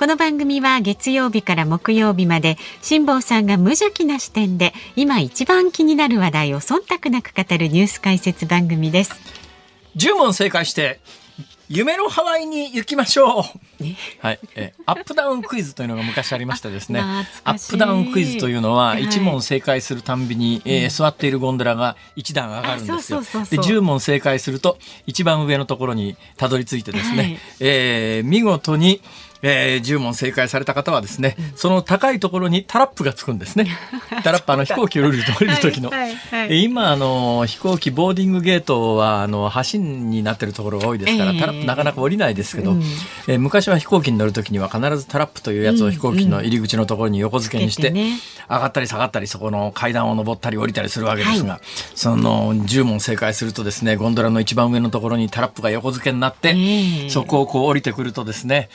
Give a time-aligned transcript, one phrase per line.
[0.00, 9.20] この番組は月曜日から木曜日まで辛坊さんが無邪気な視点で今一番気になる話題を忖度なく語るニュース解説番組です。
[9.96, 11.00] 10問正解して
[11.68, 13.42] 夢のハワイに行きましょう。
[14.20, 17.00] はい、えアップダウンクイズというのが昔ありましたですね。
[17.44, 23.20] アップダウンクイズというのは一問正解するたんびに、えー、座っているゴンドラが一段上がるんですよ。
[23.20, 29.02] で10問正解すると一番上のところにたどり着いてですね、はい、えー、見事に
[29.42, 33.68] えー、10問正解された方はですね、うん、その高いところにタラップがつくんですね。
[34.22, 35.90] タラップあの飛行機を降りる降りる時の。
[35.90, 42.82] はいはいはい、今あの飛行機ボーディングゲートはあの橋になってるところが多いですから、えー、タラップなかなか降りないですけど、うん、
[43.26, 51.60] えー、昔は飛行機に乗る時には必ずタラップというやつを飛行機の入り口のところに横付けにして、ね、上がったり下がったりそこの階段を上ったり降りたりするわけですが、はい、
[51.94, 58.68] その10問正解するとですねゴンドラの一番上のところにタラップが横付けになって、えー、そこをこう降りてくるとですね、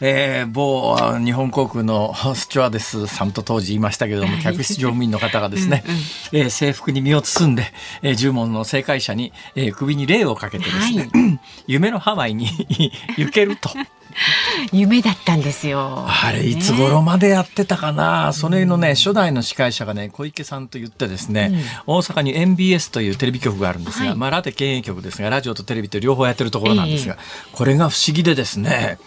[0.00, 0.11] えー、
[0.50, 5.98] 某日本航空のスチュワーデスさんと当時言いましたけれども、客室乗務員の方がですね、うんうん、
[6.44, 12.48] えー、制服に身を包んで、えー、10問の正解者に、えー、首に礼をかけてですね、はい、 夢のハワイに
[13.16, 13.70] 行けると。
[14.72, 16.04] 夢だったんですよ。
[16.06, 21.50] あれ、いつ頃までやってたかな、それのね、初代の司会者がね、小池さんと言ってですね、
[21.86, 28.98] うん、大阪に MBS というテレビ局があるんですが、はい、まあ、ラテ経営局ですが、ラジオとテレビと両方やってるところなんですが、えー、これが不思議でですね、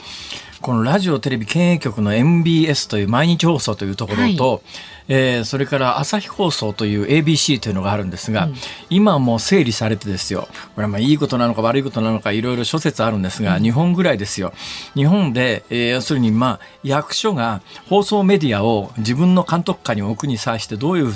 [0.65, 4.61] このラジオテレビ県営局の MBS という毎日放送というところと、はい、
[5.09, 8.55] えー、それから朝日放送という ABC というのがあるんですが、うん、
[8.89, 10.47] 今はもう整理されてですよ。
[10.73, 14.53] これはまあいいことなのか悪いことなのかいろいろ諸説あるんですが、うん、日本ぐらいですよ。
[14.95, 21.13] 日本で、えー、要するにまあ役所が放送メディアを自分の監督下に置くに際してどういう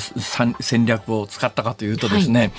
[0.59, 2.51] 戦略を使ったかというとですね、はい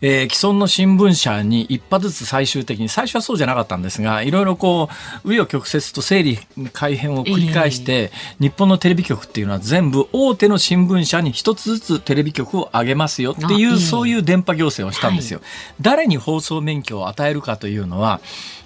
[0.00, 4.88] えー、既存の新聞社に一派ずつ最終的に最初はそうじゃなかったんですがいろいろこ
[5.24, 6.38] う紆余曲折と整理
[6.72, 15.40] 改変を繰り返して、えー、日本のテレビ局っていうのは全部大手の新聞社に一つずつテレビ局を上げますよっていう、そういう電波行政をしたんですよ。
[15.40, 15.48] はい、
[15.80, 18.20] 誰に放送免許を与えるかというのは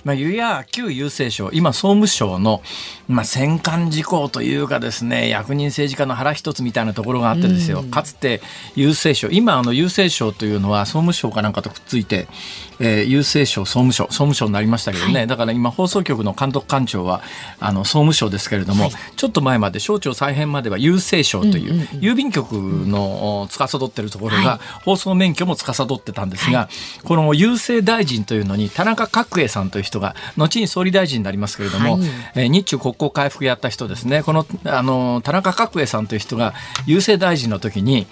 [0.05, 2.63] まあ、ゆや旧郵政省、今総務省の、
[3.09, 8.41] まあ、戦艦事項というかですね、役人政治家の腹一つみたいなところがあってですよ、かつて
[8.75, 12.27] 郵政省、今あの郵政省というのは総務省かなんかとくっついて、
[12.85, 17.23] えー、郵政省、総務省、総務省になりましたけどね、はい、だから今放送局の監督官庁は
[17.61, 26.69] あの総務省ですけれども、はい、ちょっと前まで省庁再編までは郵政省という、郵便局の司ってるところが、放送免許も司ってたんですが、
[27.05, 32.03] この郵政大臣というのに田中角栄さんという人が後に総理大臣になりますけれども、はい、
[32.35, 34.25] えー、日中国交回復やった人ですね。
[34.25, 36.53] このあの田中角栄さんという人が
[36.87, 38.09] 郵政大臣の時に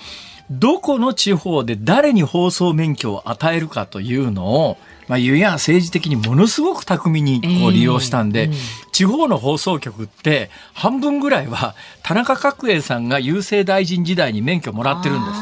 [0.50, 4.76] どこの地方で誰に放送免許を与えるかというのを
[5.10, 8.54] まあ、ゆや政治的にものすごく巧みにこう利用したんで、えーうん、
[8.92, 11.74] 地方の放送局って半分ぐらいは
[12.04, 15.40] 田中角栄さんが郵政大臣時代に免許もらってるんです。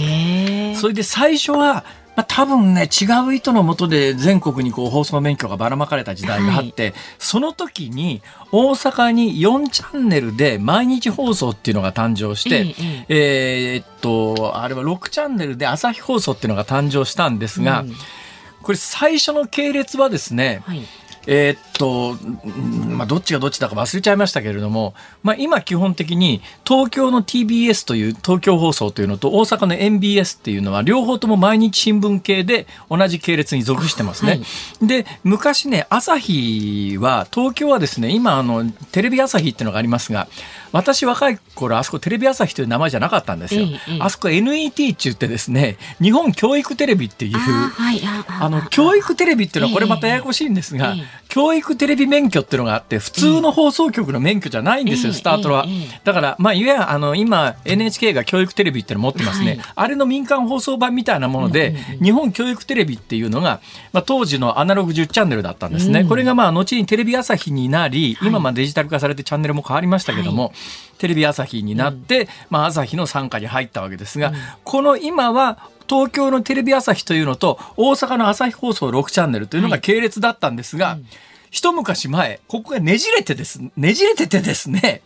[0.00, 1.84] えー、それで最初は
[2.18, 12.74] まあ、多分ね、違う意図のもとで全国にこう放送免許がばらまかれた時代があって、はい、その時に大阪に4チャンネルで毎日放送っていうのが誕生して、
[13.08, 17.92] ええー、っと、あれは6チャンネルで朝日放送っていうのが誕生したんですが、うん、
[18.62, 20.80] これ最初の系列はですね、はい
[21.30, 22.16] えー、っと、
[22.88, 34.30] まあ、どっちがどっちだか忘れちゃいましたけれども、まあ、今基本的に東京の TBS という東京放送というのと大阪の MBS っていうのは両方とも毎日新聞系で同じ系列に属してますね。
[34.30, 40.28] はい、で、昔ね、朝日は、東京はですね、今あの、テレビ朝日っていうのがありますが、
[40.72, 43.62] 私若い頃あそこテレビ朝日という名前じゃなかったんですよ。
[43.62, 47.36] ええ、あそこ NET って言ってですね日本教育テレビっていう
[48.40, 55.66] あの教育テレビっていうのはこれまたややこしいんですが、え、教育テレビ免許っていうのがあって普通の放送局の免許じゃないんですよ、スタートは。
[56.04, 63.60] だからまあいわゆるあの今 NHK が教育テレビっていうの持ってますね、はい、あれの民間放送版みたいなもので、日本教育テレビっていうのが、
[63.92, 66.00] まあ、当時のアナログ10チャンネルだったんですね。
[66.00, 70.52] うん、これがまあ後にテレビ朝日になり今まあデジタル化されてチャンネルも変わりましたけども、はい。
[70.98, 81.06] テレビ朝日になって、うん、まあ、朝日の傘下に入ったわけですが、うん、この今は東京のテレビ朝日というのと大阪の朝日放送6チャンネルというのが系列だったんですが、はいうん、
[81.50, 85.02] 一昔前ここがねじれてですねじれててですね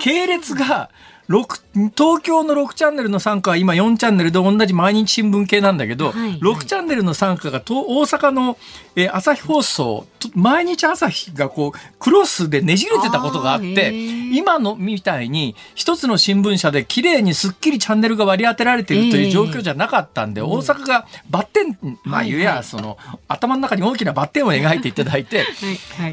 [0.00, 0.90] 系列が
[1.30, 7.62] 東京の6チャンネルの参加は今4チャンネルで同じ毎日新聞系なんだけど、はいはい、6チャンネルの参加が大
[8.02, 8.58] 阪の、
[8.96, 13.92] えー、朝日放送毎日朝日がこうクロスでねじれてたことがあって
[14.32, 22.98] 今のみたいに一つの新聞社で綺麗にすっきりチャンネルが割り当てられているという状況じゃなかったんで、大阪がバッテンまあ言えやその
[23.28, 25.46] 頭の中に大きなバッテンを描いていただいて、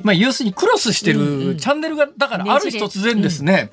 [0.04, 3.72] まあ要するにクロスしてるチャンネルがだからある日突然ですね、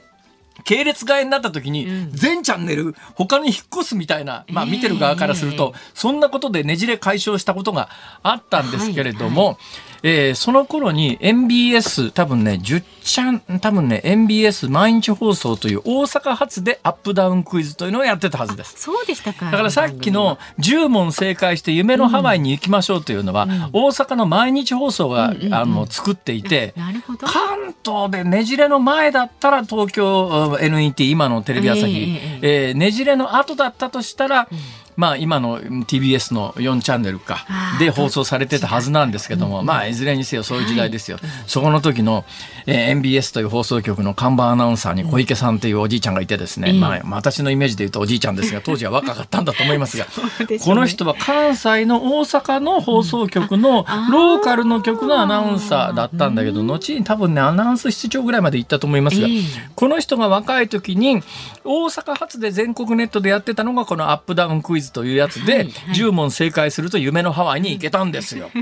[0.65, 7.89] 系列替えになった時に全チャンネル他に引っ越すみたいな、まあ見てる側からすると、そんなことでねじれ解消したことが
[8.23, 9.59] あったんですけれども、
[10.07, 18.75] えー、その頃に MBS 多分ね10ちゃん多分ね MBS 毎日放送という大阪発でアップダウンクイズというのをやってたはずです。
[18.77, 19.47] そうでしたか。
[19.47, 26.75] だからさっきの10問正解して夢のハワイに行きましょうというのは、うん、大阪の毎日放送が、うんうんうん、あの作っていて
[27.21, 34.59] 関東でねじれの前だったら東京 NET 今のテレビ朝日、えー、えー、ねじれの後だったとしたら、うん
[34.97, 37.47] まあ、今の TBS の4チャンネルか
[37.79, 42.25] で放送されてたはずなんですけども、まあ、いずれにせよそういう時代ですよ、はい、そこの時の、
[42.67, 50.05] えー、MBS という放送局の看板アナウンサーに小池さんというおじいちゃんがいてですね、うん、まあ、私のイメージで言うとおじいちゃんですが当時は若かったんだと思いますが
[50.49, 59.29] ね、この人は関西の大阪の放送局のローカルの局のアナウンサーだったんだけど後に多分ねアナウンス室長ぐらいまで行ったと思いますが、
[59.75, 61.23] この人が若い時に
[61.65, 68.51] 大阪発で全国ネットでやってたのがこのアップダウンクイズズというやつで、はいはい、10問正解すると夢のハワイに行けたんですよ。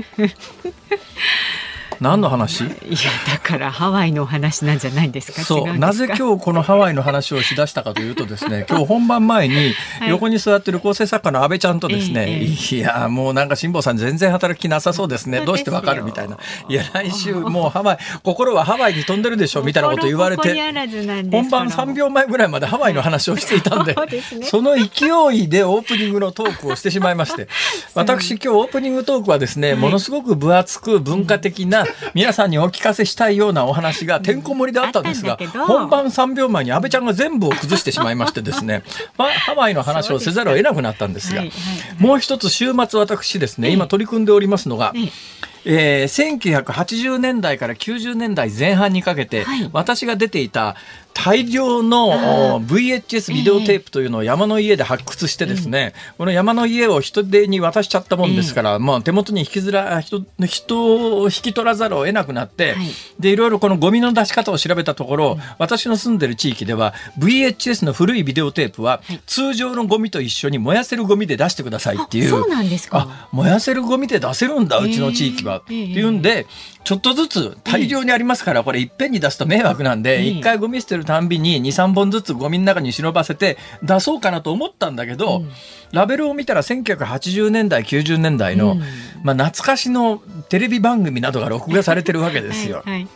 [2.03, 2.65] 何の話？
[2.65, 2.73] いや
[3.27, 5.41] だからハワイの話なんじゃないですか？
[5.41, 9.73] そうなぜ今日このハワイの話をしだしたかというとですね 今日本番前に
[10.09, 15.45] 横に座ってる構成作家の安倍ちゃんとですね、はい、いやもうなんか辛坊さん全然働きなさそうですね。
[15.45, 16.37] どうしてわかるみたいな。
[16.67, 20.53] いや来週もうハワイ心はハワイに飛んでるでしょみたいなこと言われて
[21.31, 23.95] 本番3秒前ぐらいまでハワイの話をしていたんで
[24.43, 27.47] その勢いでオープニングのトークをしてしまいまして
[27.95, 35.37] 私今日オープニングトークはですねものすごく分厚く文化的な皆さんにお聞かせしたいようなお話がてんこ盛りであったんですが、
[35.67, 38.83] 本番3秒前に安倍ちゃんが全部を崩してしまいましてですね、
[39.17, 41.43] ハワイの話をせざるを得なくなったんですが、
[41.99, 44.93] もう一つ週末私ですね、今取り組んでおりますのが、
[45.65, 50.75] えー、1980年代から90年代前半にかけて、私が出ていた
[51.13, 62.87] 大量の VHS ビデオテープというのを山の家で発掘してですね、えー、この山の家を人手に渡しちゃったもんですから、えー、まあ、手元に引きずら人人を引き取らざるを得なくなって、はい、
[63.19, 72.29] でいろいろこのゴミの出し方を調べたところ、うん、私の住んでる地域では VHS の古いビデオテープは、通常のゴミと一緒に燃やせるゴミで出してくださいっていう。
[72.29, 73.29] そうなんですか。
[73.31, 76.47] 燃やせるゴミで出せるんだうちの地域は、えー、っていうんで
[76.83, 85.43] ちょっとずつ大量にありますから、これいっぺんに出すと迷惑なんで、一回ゴミ捨てるたんびに2、3本ずつゴミの中に忍ばせて出そうかなと思ったんだけど、
[85.91, 88.75] ラベルを見たら1980年代、90年代の、
[89.23, 92.83] まあ懐かしのテレビ番組などが録画されてるわけですよ。
[92.85, 93.07] はいはい。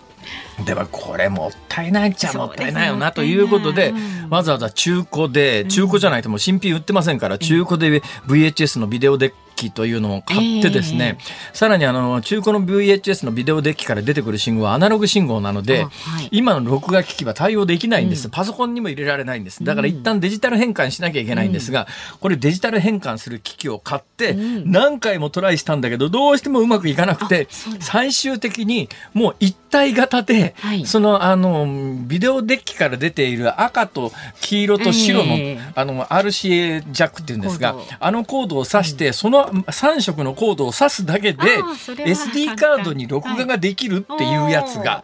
[0.66, 3.94] ではこれもったいないっちゃもったいないよなということで、
[4.30, 15.90] わざわざ中古で、中古じゃないともう新品売ってませんから、中古で VHS のビデオデッキというのを買ってですね、えー、さらにあの中古の VHS のビデオデッキから出てくる信号はアナログ信号なので、は
[16.22, 19.64] い、今の録画機器は対応できないんです、うん、パソコンにも入れられないんです。
[19.64, 27.48] だから一旦デジタル変換しなきゃいけないんですが、うん、これデジタル変換する機器を買って何回もトライしたんだけどどうしてもうまくいかなくて
[27.80, 31.68] 最終的にもう一体型で、はい、そのあの
[32.08, 34.12] ビデオデッキから出ている赤と
[34.42, 45.04] 黄色と白のえー、あの RCA ジャックっていうんですがあのコードを挿して、その3色のコードを挿すだけで SD カードに録画ができるっていうやつが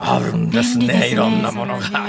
[0.00, 2.08] あるんですねいろんなものが。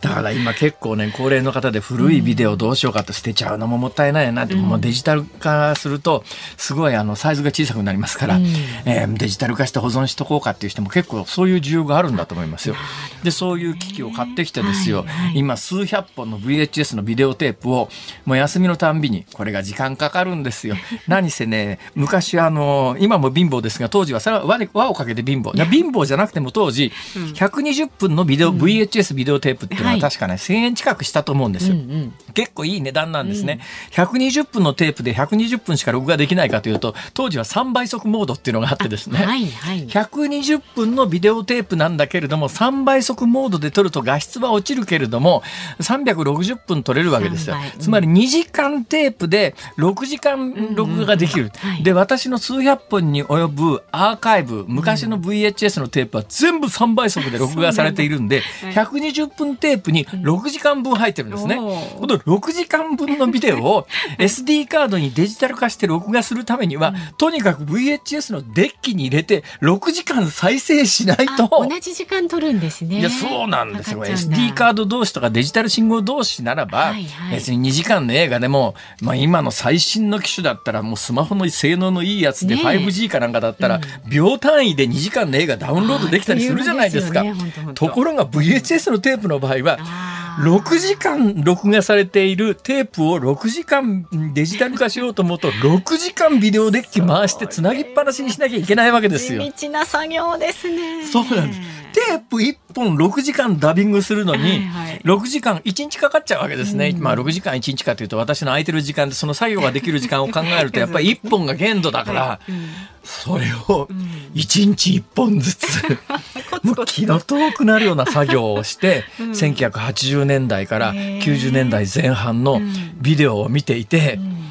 [0.00, 6.22] だから今結構ね高齢の方で古いビデオどうしようかって捨てちゃうのももったいないなって、うん、もうデジタル化すると
[6.56, 8.46] すごいあのサイズが小さくなりますから、うん、
[8.86, 12.76] えー、デジタル化して保存しとこうかっていう人も結構そういう需要があるんだと思いますよ。
[13.24, 17.88] でそういう機器を買ってきてですよ、はいはい、今数百本の VHS のビデオテープを
[18.24, 20.76] もう休みのたんびにこれが時間かかるんですよ。
[21.08, 25.52] 何せね昔あの今も貧乏ですが当時はそれは輪をかけて貧乏。
[25.70, 26.91] 貧乏じゃなくても当時
[27.34, 33.60] 120分のビデオ、うん、VHS ビデオテープっていうのは確かね、はい、1000円近くしたと思うんですよ、うんうん、結構いい値段なんですね、
[33.96, 45.42] うん、120分のテープで120分しか録画できないかというと当時は3倍速モードっていうのがあってですね、はいはい、120分のビデオテープなんだけれども3倍速モードで撮ると画質は落ちるけれども
[45.80, 51.50] 360分撮れるわけですよ、つまり2時間テープで6時間録画ができる、
[51.82, 58.72] で私の数百本に及ぶアーカイブ昔の VHS のテープは全部3 3倍速で録画されているんで、はい。
[58.74, 61.56] 120分テープに6時間分入ってるんですね。
[61.56, 63.86] この6時間分のビデオを
[64.18, 71.66] SD カードにデジタル化して録画するためには、とにかく VHS のデッキに入れて6時間再生しないあと。
[71.68, 73.00] 同じ時間取るんですね。
[73.00, 74.04] いやそうなんですよ。
[74.04, 77.36] SD カード同士とかデジタル信号同士ならば、はいはい。
[77.36, 82.64] 別に2時間の映画でも、まあ、今の最新の機種だったらもうスマホの性能のいいやつでねえ。
[82.78, 86.71] 5G かなんかだったら、秒単位で2時間の映画ダウンロードできたりするじゃないですか。
[86.72, 99.42] あっといですよね本当本当ところが VHS のテープの場合はあー6時間録画されているテープを6時間デジタル化しようと思うと6時間ビデオデッキ回してつなぎっぱなしにしなきゃいけないわけですよ。
[99.52, 101.06] 地道な作業ですね。
[101.06, 101.60] そうなんです。
[101.92, 105.00] テープ1本6時間ダビングするのに、はいはい。
[105.04, 106.88] 6時間1日かかっちゃうわけですね。
[106.88, 107.00] うん。
[107.02, 112.68] まあ6時間1日かというと私の空いてる時間でその作業ができる時間を考えると やっぱり1本が限度だから、うん。
[113.04, 113.88] それを
[114.34, 115.82] 1日1本ずつ、
[116.62, 119.30] もう気の遠くなるような作業をして、 うん。
[119.32, 122.72] 1980年代からへー90年代前半のうん。
[123.00, 124.42] ビデオを見ていて、うん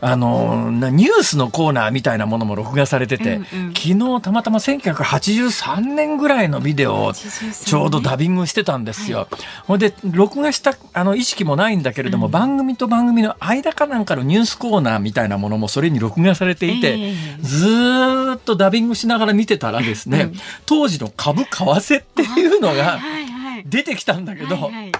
[0.00, 3.74] あのなニュースのコーナーみたいなものも録画されてて、うんうん。
[3.74, 9.28] 昨日たまたま1983年ぐらいのビデオをちょうどダビングしてたんですよ。
[9.66, 12.32] ほんで録画したあの意識もないんだけれども、うん。
[12.32, 17.14] 番組と番組の間かなんかのニュースコーナーみたいなものもそれに録画されていて、ええ。
[17.40, 20.34] ずーっとダビングしながら見てたらですね、うん。
[20.66, 23.64] 当時の株為替っていうのがはいはいはい。
[23.66, 24.92] 出てきたんだけど、はいはい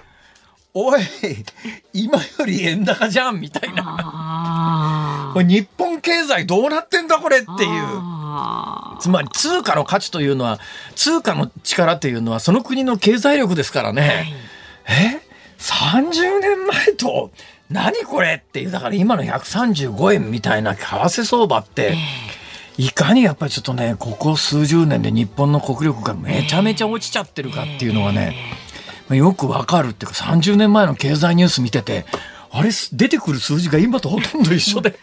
[0.81, 1.01] おい
[1.93, 5.33] 今より円高じゃんみたいな。
[5.35, 7.83] これ日本経済どうなってんだこれっていう。
[9.01, 10.61] つまり通貨の価値というのは
[10.95, 14.33] 通貨の力っていうのはその国の経済力ですからね。
[14.89, 15.21] え
[15.59, 17.33] ？30年前と
[17.69, 18.71] 何これっていう。
[18.71, 21.97] だから今の135円みたいな為替相場って
[22.77, 28.68] いかにやっぱりちょっとねここ数十年で日本の国力がめちゃめちゃ落ちちゃってるかっていうのがねまあ
[29.11, 32.07] よくわかるっていうか30年前の経済ニュース見てて
[32.51, 34.99] あれ出てくる数字が今とほとんど一緒で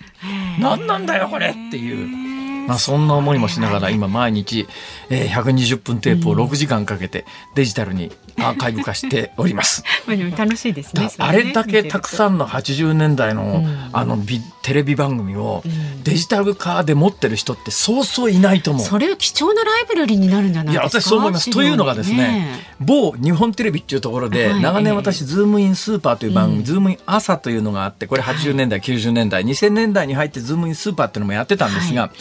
[0.60, 2.26] 何なんだよこれっていう。
[2.68, 4.68] まあ、そんな思いもしながら今毎日、
[5.12, 9.84] えー、120分テープを6時間かけてデジタルにアーカイブ化しております。
[10.38, 13.90] 楽しいですねあれだけたくさんの80年代の,、ん。
[13.94, 16.04] あのビテレビ番組をん。
[16.04, 18.86] デジタル化で持ってる人ってそうそういないと思う。
[18.86, 21.02] それは貴重なライブラリーになるんじゃないいやですか？
[21.02, 21.50] 私そう思います。
[21.50, 24.62] というのがですね、某日本テレビっていうところで、はい。
[24.62, 32.12] 長年私、ズームインスーパーという番組、ズームイン朝というのがあって、これ80年代、90年代、2000年代に入ってズームインスーパーっていうのもやってたんですが、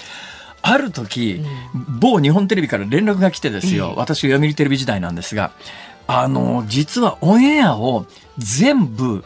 [0.63, 1.45] ある時、
[2.01, 5.51] 某日本テレビから連絡が来てですよ、私読売テレビ時代なんですが、
[6.07, 8.07] あの、実はオンエアを
[8.39, 9.25] 全部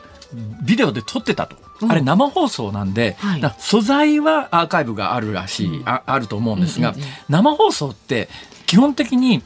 [0.63, 1.57] ビデオで撮ってたと。
[1.81, 1.93] うん。
[1.93, 3.55] あれ生放送なんで、はい。
[3.59, 6.95] 素材はアーカイブがあるらしい、ああると思うんですが、
[7.29, 8.29] 生放送って
[8.67, 9.43] 基本的に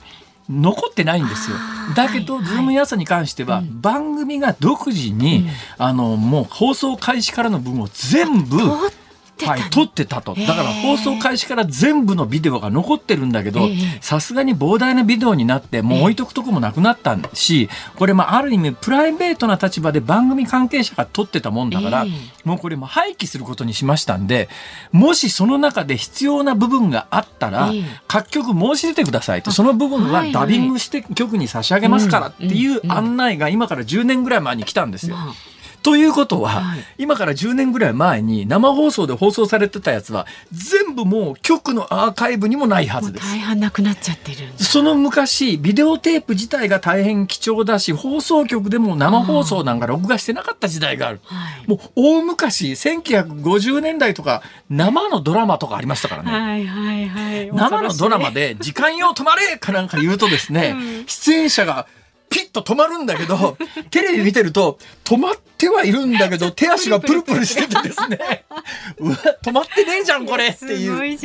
[0.51, 1.57] 残ってないんですよ。
[1.95, 5.49] だけど、はいズームイン朝に関しては、番組が独自に、
[5.79, 8.93] あの、もう放送開始からの分を全部、撮
[9.43, 9.61] ってたの？
[9.61, 10.35] はい、撮ってたと。
[10.35, 22.11] だから放送開始から全部のビデオが残ってるんだけどええ、さすがに膨大なビデオになって、もう置いとくとこもなくなったし、これまあある意味プライベートな立場で番組関係者が撮ってたもんだからええ、
[22.45, 24.49] もうこれも廃棄することにしましたんで、
[24.93, 29.51] もしその中で必要な部分があったらええ、各局申し出てくださいと。
[29.51, 35.17] その部分はダビングして局に差し上げますからっていう案内が今から10年ぐらい前に来たんですよ。
[35.17, 35.35] まあ
[35.83, 43.27] ということは、はい今から10年ぐらい前に生放送で放送されてたやつは全部もう局のアーカイブにもないはずです。
[43.27, 44.37] 大半なくなっちゃってる。
[44.57, 51.21] その昔、ビデオテープ自体が大変貴重だし、放送局でも生放送なんか録画してなかった時代がある。
[51.25, 51.69] はい。
[51.69, 56.31] もう大昔、1950年代とか生のドラマとかありましたからね。
[56.31, 57.51] はいはいはい。
[57.53, 61.87] 生のドラマで時間よ止まれかなんか言うとですね、うん出演者が
[62.31, 63.59] ピッと止まるんだけど、
[63.91, 68.19] テレビ見てると止まってはいるんだけど、 手足がプルプルしててですね、
[68.99, 70.49] うわ、止まってねえじゃんこれ。
[70.51, 71.19] っていう。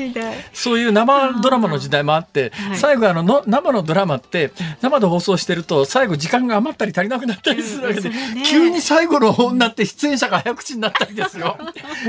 [0.54, 2.78] そういう生ドラマの時代もあって、はい。
[2.78, 4.52] 最後あのの生のドラマって
[4.82, 8.12] 生で放送してると最後時間が余ったり足りなくなったりするわけで、
[8.46, 11.58] 急に最後の方になって出演者が早口になったりですよ。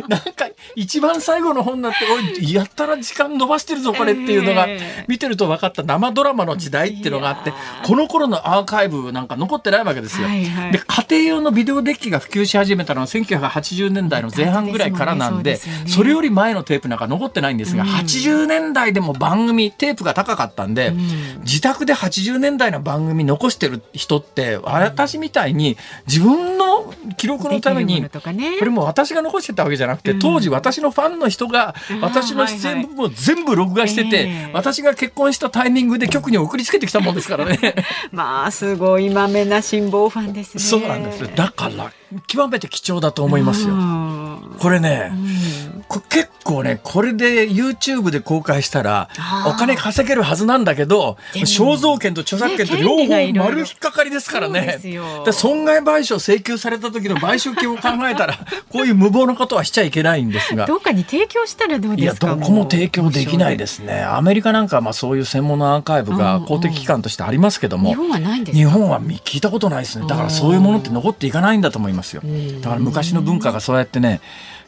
[0.08, 5.04] なんか一番最後の方になって、おい、やったら時間伸ばしてるぞこれっていうのがええ。
[5.08, 7.52] 見てると分かった生ドラマの時代っていうのがあって
[7.84, 10.28] この頃のアーカイブなんか残ってないわけですよ。
[10.28, 10.72] はいはい。
[10.72, 15.56] で家庭用のビデオデッキがが普及し始めたのは1980年代の前半ぐらいからなんで、
[15.86, 20.96] それより前のテープなんか残ってないんですが、うん、80年代でも番組テープが高かったんで、うん、
[21.40, 37.74] 自宅で80年代の番組残してる人って私みたいに自分の記録のために、これも私が残してたわけじゃなくて、当時私のファンの人が私の出演部分を全部録画してて、私が結婚したタイミングで局に送りつけてきたもんですからね。
[38.12, 40.62] まあすごいまめな辛抱ファンですね。
[40.62, 41.30] そうなんです。
[41.34, 41.92] だから
[42.26, 43.74] 極めて貴重だと思いますよ。
[44.58, 45.12] これね、
[46.08, 49.08] 結構ねこれで YouTube で公開したら
[49.46, 54.78] お金稼げるはずなんだけど肖像権と著作権と両方丸引っかかりですからね。
[55.24, 58.34] で損害賠償請求された時の賠償金を考えたら
[58.72, 60.66] こういう無謀なことはしちゃいけないんですが。
[60.66, 62.26] どっかに提供したらどうですか？
[62.26, 64.02] いやどこも提供できないですね。
[64.02, 70.06] アメリカなんかはまあそういう専門のアーカイブが公的機関としてありますけども、日本はないんです日本は聞いたことないですね。
[70.08, 72.22] だからそういうものって残っていかないんだと思いますよ。
[72.62, 74.22] だから昔の文化がそうやってね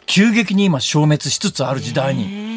[0.06, 2.50] 急激に今消滅しつつある時代に。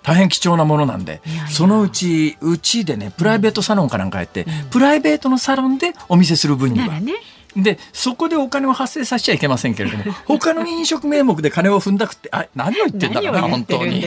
[0.00, 1.20] 大変貴重なものなんで
[1.50, 6.98] そのうちうちでねプライベートサロンかなんかやって、うん、プライベートのサロンでお見せする分には。
[6.98, 7.12] ね、
[7.56, 14.04] でそこでお金を発生させちゃいけませんけれども 他の飲食名目で金を踏んだくってあ何を言ってんだろうな本当に。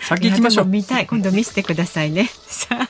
[0.00, 0.66] 先行きましょう。
[0.66, 2.30] 見たい今度見せてくださいね。
[2.46, 2.88] さあ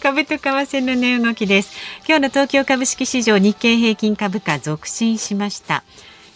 [0.00, 1.72] 株と為替の値動きです。
[2.06, 5.82] 今日の東京株式市場日経平均株価続伸しました。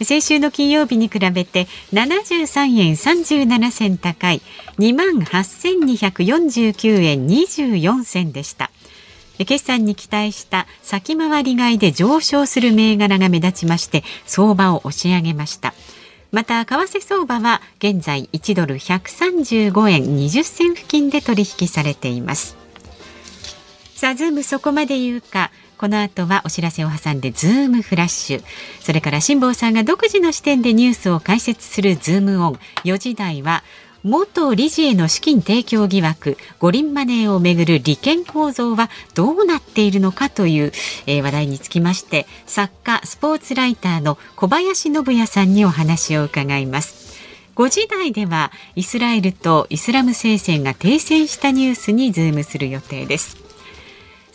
[0.01, 4.41] 先週の金曜日に比べて73円37銭高い。
[4.79, 8.71] 2万8249円24銭でした
[9.45, 15.73] 決算に期待した先回り買いで上昇する銘柄が目立ちまして相場を押し上げました。
[16.31, 22.55] また為替相場は現在1ドル135円20銭付近で取引されています。
[23.95, 25.51] さあズームそこまで言うか。
[25.77, 28.43] この後はお知らせを挟んでズームフラッシュ。
[28.81, 32.59] それから辛坊さんが独自の視点でニュースを解説するズームオン。
[32.83, 33.63] 4時台は
[34.03, 40.71] 元理事への資金提供疑惑五輪マネーをめぐる利権構造はどうなっているのかという、
[41.05, 47.09] えー、話題につきまして作家スポーツライターの小林信也さんにお話を伺います
[47.55, 53.49] 5時台ではイスラエルとイスラム聖戦が停戦したニュースにズームする予定です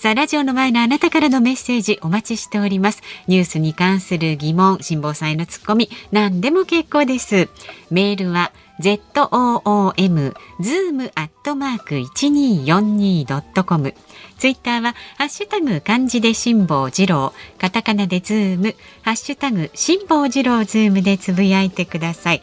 [0.05, 3.01] さあ、ラジオの前のあなたからのメッセージお待ちしております。
[3.27, 7.49] ニュースに関する疑問、辛坊さんへのツッコミ、何でも結構です。
[7.91, 13.95] メールは zoom zoom アットマーク一二四二ドットコム。
[14.39, 22.43] ツイッターはハッシュタグ漢字で辛坊治郎、カタカナでズーム、ハッシュタグ辛坊治郎ズームでつぶやいてください。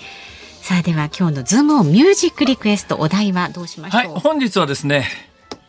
[0.62, 4.12] さあでは今日のズームオンミュージックリクエストお題はどうしましょう？
[4.14, 5.08] はい、本日はですね。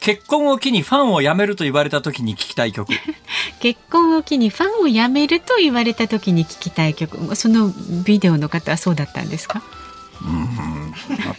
[0.00, 2.88] 結婚を機にファンを辞めると言われた時に聞きたい曲
[3.60, 7.72] 結婚を機にファンを辞めると言われた時に聞きたい曲その
[8.04, 9.62] ビデオの方はそうだったんですか？
[10.24, 10.94] うん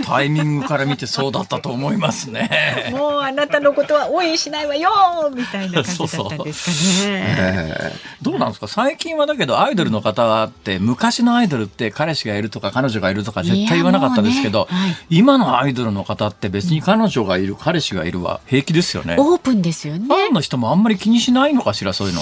[0.06, 2.90] タイミングから見てそうだったと思いますね。
[2.92, 4.90] もうあなたのことは応援しないわよ
[5.34, 7.36] みたいな感じだったんですかね。
[7.40, 8.68] えー、どうなんですか？
[8.68, 19.16] 最近はだけどアイドルの方って昔のアイドルって彼氏がいるとか彼女がいるとか絶対言わなかったですけど、ねはい、今のアイドルの方って別に彼女がいる、彼氏がいるは平気ですよね。
[19.18, 20.06] オープンですよね。
[20.08, 22.22] ファンの人もあんまり気にしないのかしらそういうの。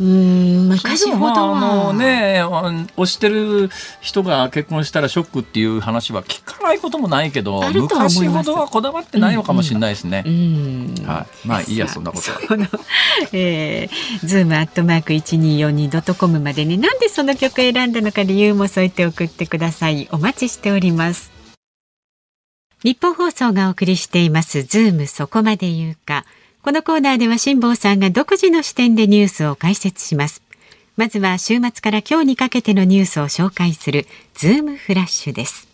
[0.00, 2.42] うん昔ほどは、あのね
[2.96, 10.24] 推してる人が結婚したらショックっていう話は聞かないこともないけど昔ほどはこだわってないのかもしれないですね。
[10.26, 12.56] うんはい、まあいいやそんなことは。
[12.56, 12.66] の、
[13.32, 21.30] えー、ズームアットマーク一二四二ドットコムまでねなんでその曲選んだのか理由も添えて送ってくださいお待ちしております。
[22.82, 26.24] ニッポン放送がお送りしていますズームそこまで言うか。
[26.64, 30.40] このコーナーでは辛坊さんが独自の視点でニュースを解説します。
[30.96, 35.68] まずは週末から今日にかけてのニュースを紹介するズームフラッシュです。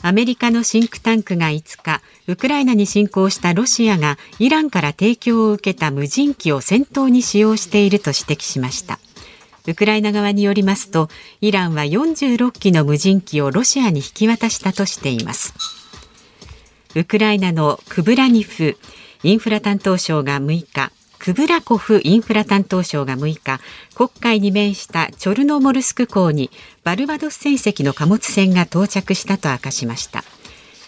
[0.00, 8.98] アメリカのシンクタンクが5日、ウクライナに侵攻したロシアがイランから提供を受けた無人機を戦闘に使用していると指摘しました。
[9.66, 11.10] ウクライナ側によりますと、
[11.42, 15.52] イランは46機の無人機をロシアに引き渡したとしています。
[16.96, 18.78] ウクライナのクブラニフ。
[19.22, 20.90] インフラ担当相が6日。
[21.18, 22.00] クブラコフ。
[22.02, 23.60] インフラ担当相が6日。
[23.94, 26.50] 黒海に面したチョルノモルスク港に
[26.84, 30.24] バルバドス船籍の貨物船が到着したと明かしました。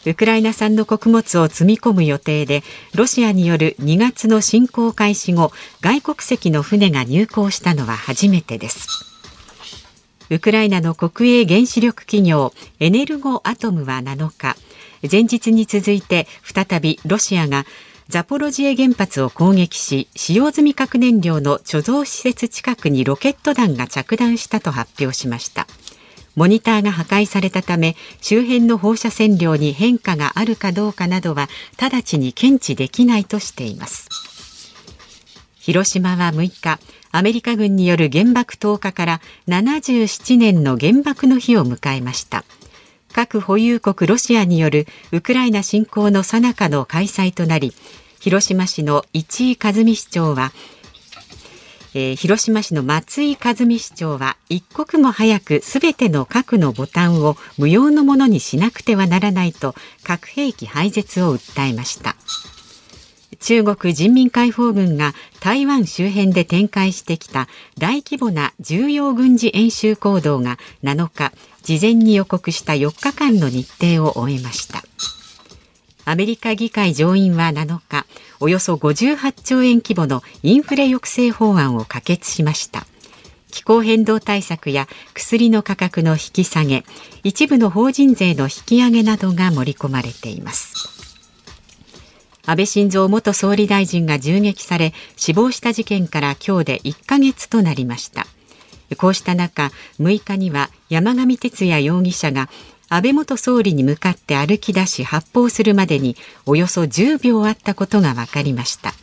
[0.06, 2.62] ウクライナ産の穀物を積み込む予定で
[2.94, 8.88] ロシアによる2月の侵攻開始後外国籍の船が入港したのは初めてです。
[10.30, 14.56] ウクライナの国営原子力企業エネルゴアトムは7日。
[15.02, 17.64] 前日に続いて再びロシアが
[18.08, 25.66] ザポロジエ原発を攻撃し使用済み核燃料の貯蔵施設近くにロケット弾が着弾したと発表しました。
[26.34, 34.08] モニターが破壊されたため周辺の放射線量に変化があるかどうかなどは直ちに検知できないとしています。
[35.58, 36.78] 広島は6日
[37.10, 42.44] アメリカ軍による原爆投下から77年の原爆の日を迎えました。
[43.12, 47.72] 核保有国ロシアによるウクライナ侵攻の最中の開催となり
[48.20, 50.52] 広島市の市井和美市長は
[51.94, 62.14] えー、広島市の松井和美市長は一刻も早くすべての核のボタンを無用のものにしなくてはならないと核兵器廃絶を訴えました。
[63.40, 67.48] 中国人民解放軍が台湾周辺で展開してきた
[67.78, 74.82] 大規模な重要軍事演習行動が7日事前に予告した4日間の日程を終えました。
[76.04, 78.06] アメリカ議会上院は7日
[78.40, 82.86] およそ58兆円規模のインフレ抑制法案を可決しました。
[83.50, 86.84] 気候変動対策や薬の価格の引き下げ
[87.24, 90.97] 一部の法人税の引き上げなどが盛り込まれています。
[92.48, 98.26] 安倍晋三元総理大臣が銃撃され死亡した事件から今日で1ヶ月となりました。
[98.96, 102.48] こうした中6日には山上徹也容疑者が
[102.88, 108.94] 安倍元総理に向かって歩き出し発砲するまでにおよそ10秒あったことが分かりました。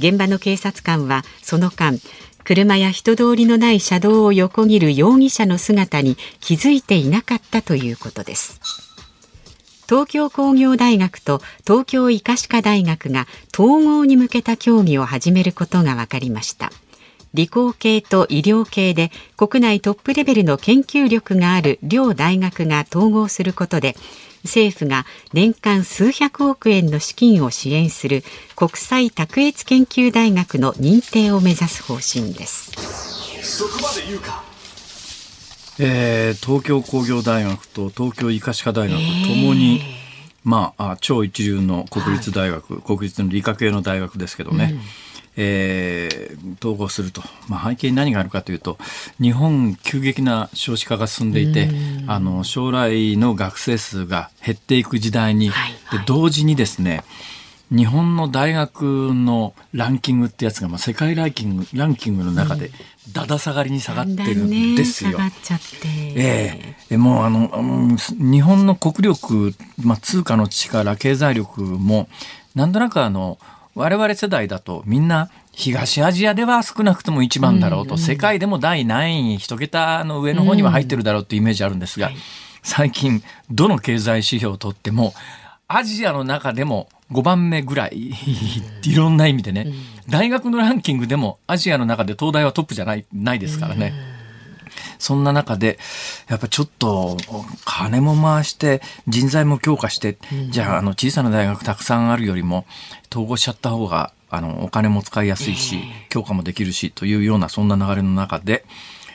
[0.00, 1.96] 現場の警察官はその間
[2.42, 8.89] 車や人通りのない車道を横切る容疑者の姿に気づいていなかったということです。
[9.90, 16.70] 東京工業大学と東京医科歯科大学が統合に向けた協議を始めることが分かりました。
[17.34, 23.96] 理工系と医療系で国内トップレベルの研究力がある両大学が統合することで
[24.44, 28.22] 政府が年間数百億円の資金を支援する
[28.54, 32.70] 国際卓越研究大学の認定を目指す方針です。
[33.42, 34.49] そこまで言うか。
[35.82, 39.80] えー、東京工業大学と東京医科歯科大学ともに、
[40.44, 44.80] まあ、超一流の国立大学、はい、国立の理科系の大学ですけどね、うん、
[45.38, 48.76] えー、統合すると、まあ、背景に何があるかというと
[49.22, 51.70] 日本急激な少子化が進んでいて、
[52.06, 57.04] あの将来の学生数が減っていく時代に、はいはい、で同時にですね
[57.70, 62.72] 日本の大学のランキングってやつが、まあ、世界ランキングランキングの中で
[63.12, 65.18] だだ下がりに下がってるんですよ。
[66.16, 66.96] ええ。
[66.96, 72.08] もうあの日本の国力、まあ、通貨の力経済力も
[72.56, 73.38] なんとなくあの
[73.74, 78.00] 我々世代だとみんな東アジアでは少なくとも一番だろうと、うん。
[78.00, 82.12] うん、世界でも第何位一桁の上の方には入ってるだろうっていうイメージあるんですが、うん。
[82.14, 82.22] はい、
[82.62, 85.14] 最近どの経済指標をとっても
[85.68, 88.12] アジアの中でも5番目ぐらい
[88.84, 89.72] いろんな意味でね、
[90.08, 93.92] 大学のランキングでもアジアの中で東大はトップじゃないないですからね。
[94.98, 95.78] そんな中で、
[96.28, 97.16] やっぱちょっと
[97.64, 100.18] 金も回して人材も強化して、
[100.50, 102.66] じゃああの小さな大学たくさんあるよりも
[103.10, 108.64] 統合しちゃった方があのお金も使いやすいし、強化もできるしというようなそんな流れの中で、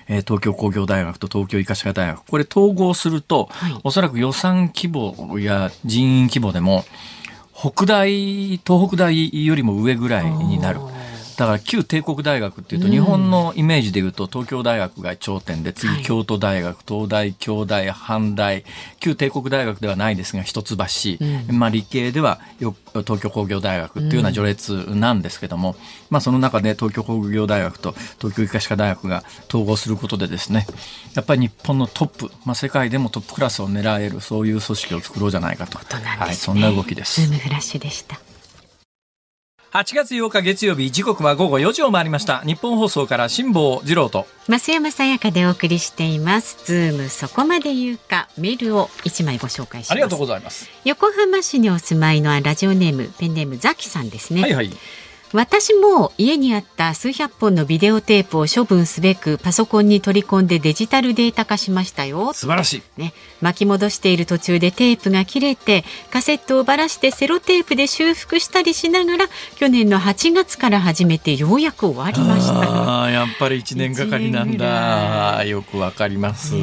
[0.08, 6.84] え東京工業大学と東京医科歯科大学これ統合すると、はい、おそらく予算規模や人員規模でも
[7.58, 10.82] 北大東北大よりも上ぐらいになる。
[11.38, 18.63] だから旧帝国大学っていうと、日本のイメージでいうと東京大学が頂点で次京都大学、東大京大阪大。
[19.00, 20.76] 旧帝国大学ではないですが一橋、
[21.54, 25.76] まあ、理系では東京工業大学っていうような序列なんですけども、
[26.10, 30.65] まあ、その中で東京工業大学と東京医科歯科大学が統合することでですね
[31.13, 37.21] やっぱり日本のトップ、まあ、世界でもトップクラスを狙えるそういう組織を作ろうじゃないかと、はい、そんな動きです。
[37.21, 38.19] ズームフラッシュでした
[39.76, 42.40] 8月8日月曜日時刻は午後4時を回りました。
[42.45, 44.26] ニッポン放送から辛坊治郎と。
[44.48, 46.64] 増山さやかでお送りしています。
[46.64, 48.30] ズームそこまで言うか。
[48.38, 49.92] メールを一枚ご紹介します。
[49.92, 50.70] ありがとうございます。
[50.86, 54.44] 横浜市にお住まいのラジオネームペンネームザキさんですね。
[54.44, 54.72] はいはい
[55.36, 62.32] 私も家にあった数百本のビデオテープを処分すべくパソコンに取り込んでデジタルデータ化しましたよ。
[62.32, 63.02] 素晴らしい。
[63.02, 73.04] ね、巻き戻している途中でテープが切れてカセットをばらしてセロテープで修復したりしながら去年の8月から始めてようやく終わりました。
[73.04, 75.43] あやっぱり1年がかりなんだ。
[75.45, 76.56] よくわかります。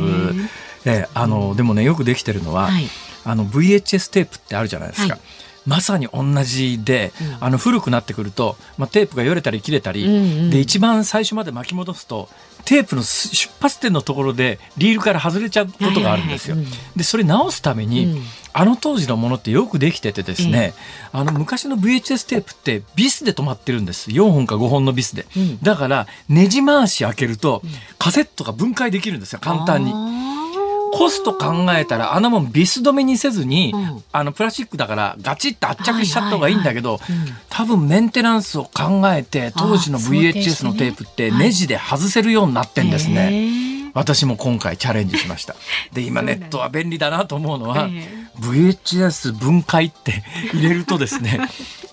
[0.87, 2.89] えあのでもねよくできてるのは、はい、
[3.25, 5.15] あの VHS テープってあるじゃないですか。
[5.15, 12.29] はいまさに同じで、うん、あの古くなってくると、まあ、テープがよれたり切れたり、うんうん、で一番最初まで巻き戻すと
[12.65, 16.57] テープの出発点のところでリールから外れちゃうことがあるんですよ。
[16.95, 18.23] でそれ直すために、うん、
[18.53, 20.75] あの当時のものってよくできててですね、
[21.13, 24.11] あの昔の VHS テープってビスで止まってるんです。
[24.11, 25.27] 4本か5本のビスで、
[25.63, 27.63] だからねじ回し開けると、
[27.99, 29.41] カセットが分解できるんですよ。
[29.43, 30.32] 簡単に。
[30.93, 37.01] コスト考えたらあのもんビス止めにせずに、うん、あのプラスチックだからガチッと圧着しちゃった方がいいんだけど、
[37.49, 43.73] 多分メンテナンスを考えて当時の VHS のテープってネジで外せるようになってんですね。
[43.95, 45.55] 私も今回チャレンジしました。
[45.93, 47.89] で今ネットは便利だなと思うのは、
[48.41, 51.41] VHS 分解って 入れるとですね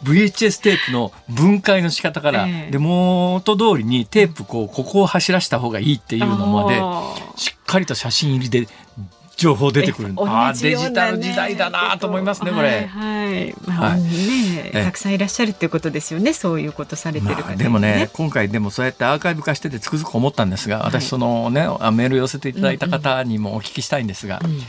[0.04, 6.82] VHS テープの分解の仕方から、で元通りにテープこうここを走らせた方がいいっていうのまで
[7.42, 8.68] しっかりと写真入りで
[9.40, 12.88] 情報出てくる、あデジタル時代だなと思いますねこれ。
[12.88, 17.48] はい、まあ、ねたくさんいらっしゃるっていうことですよねそういうことされてる方、ね。
[17.48, 24.62] まあ、でもね今回でもそうやってアーカイブ化しててつくづく思ったんですが私そのね、はい、メール寄せていただいた方にもお聞きしたいんですが、うんうん、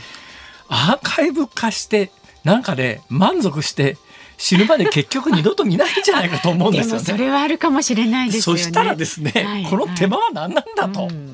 [0.69, 2.11] アーカイブ化して
[2.45, 3.97] なんかで、ね、満足して
[4.37, 7.01] 死ぬまで結局二度と見ないんじゃないかと思うんですよね。
[7.01, 8.61] それはあるかもしれないですよね。
[8.61, 11.03] そしたらですね、はい、この手間は何なんだと。
[11.03, 11.30] うん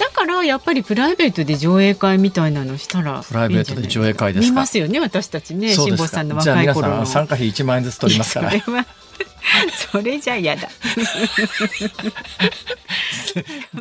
[0.00, 8.50] だからやっぱりプライベートで上映会みたいなのしたらプライベートで上映会です見ますよね私たちね辛坊さんの若い頃参加費1万円ずつ取りますから
[9.92, 10.68] それじゃ嫌だ。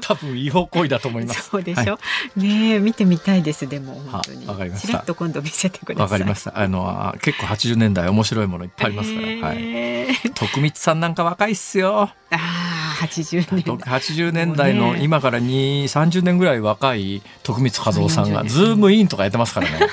[0.02, 1.50] 多分違法行為だと思います。
[1.50, 2.00] そうでしょ、は
[2.38, 4.46] い、ね見てみたいですでも本当に。
[4.48, 5.00] わかりました。
[5.00, 6.04] と今度見せてください。
[6.04, 6.60] わかりました。
[6.60, 9.32] あの結構80年代面白いものいっぱいありますから、え。
[9.32, 10.32] ー、はい。
[10.34, 12.12] 徳光さんなんか若いっすよ。
[12.32, 13.76] ああ80年代。
[14.00, 19.88] 80年代の今から2 30年ぐらい若い徳光和夫さんがズームインとかやってますからね。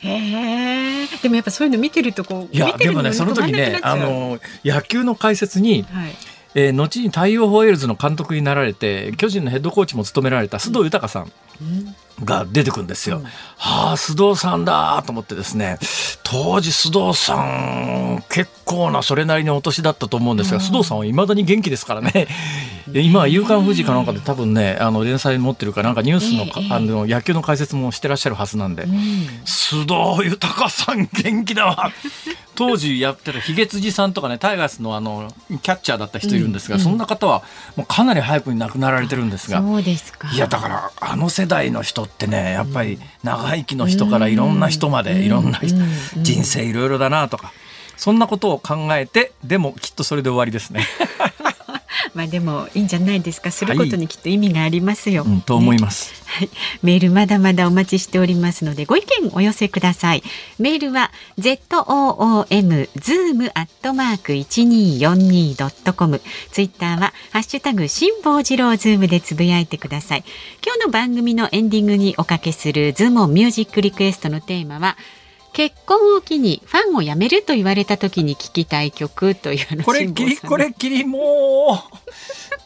[0.00, 1.06] へえ。
[1.22, 6.12] でもやっぱそういうの見てるとこういやでもねその時ねあの野球の解説に、はい、
[6.54, 11.22] えー、後に太陽ホエールズの監督になられて巨人のヘッドコーチも務められた須藤豊さん。
[11.24, 11.32] うん
[12.24, 13.18] が出てくるんですよ。
[13.18, 15.78] うん、はあ須藤さんだと思ってですね。
[16.22, 22.28] 当時須藤さん結構なそれなりにお年だったと思うんですが、うん、須藤さんはいまだに元気ですからね。
[22.94, 28.92] 今は「夕刊富士」かなんかで多分ねあの連載持ってるかなんかニュースの,、あの野球の解説もしてらっしゃるはずなんで、うん、
[29.44, 31.90] 須藤豊さん元気だわ。
[32.54, 37.42] 当時やってたヒゲ辻さんとかねタイガースのあのキャッチャーだった人いるんですが、うん、そんな方は
[37.76, 39.62] もうかなり早くに亡くなられてるんですが。
[39.62, 40.28] そうですか。
[40.30, 45.60] いやだからあの世代の人ってねやっぱり長生きの人からいろんな人までいろんな
[46.16, 47.52] 人生いろいろだなとか
[47.96, 50.86] そんなことを考えてでもきっとそれで終わりですね。
[52.14, 53.50] まあでもいいんじゃないですか。
[53.50, 55.32] することにきっと意味がありますよ、はい。
[55.32, 56.50] うん、と思います、ね、はい、
[56.82, 60.22] メールまだまだお待ちしておりますのでご意見お寄せください。
[60.58, 66.20] メールは z o o m zoom アットマーク一二四二ドットコム。
[66.50, 70.24] ツイッターはハッシュタグ辛坊治郎ズームでつぶやいてください。
[70.64, 74.96] 今日の番組のエンディングにおかけするズームミュージックリクエストのテーマは
[75.52, 81.96] 結婚を機にファンを辞めると言われた時に聞きたい曲というこれきりこれきりもう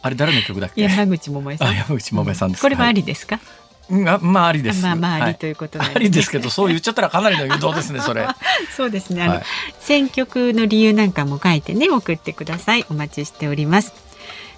[0.03, 0.83] あれ誰の曲だっけ？
[0.83, 3.41] 山口百恵さん山口百恵さんです、これはありですか、
[3.91, 4.83] うん、あまあありです。
[4.83, 8.27] まあまあありということ、ねはい、ありですけど、そう言っちゃったらかなりの誘導ですね、それ。
[8.77, 9.23] そうですね。
[9.25, 9.45] あの、はい、
[9.81, 12.85] 選曲の理由なんかも書いてね、送ってください。
[12.91, 13.93] お待ちしております。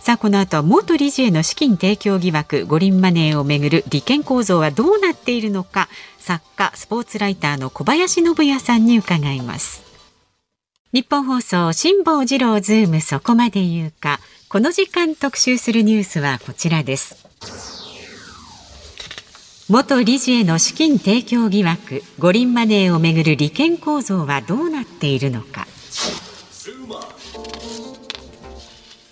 [0.08, 5.86] さあこの後は元理事への資金提供疑惑五輪マネーをめぐる利権構造はどうなっているのか
[6.18, 9.84] 作家スポーツライターの小林信也さんに伺います。
[10.94, 14.18] 日本放送辛坊治郎ズームそこまで言うか。
[14.48, 17.26] この時間特集するニュースはこちらです。
[19.68, 25.66] 元理事への資金提供疑惑五輪マネーをめぐる利権構造はどうなっているのか。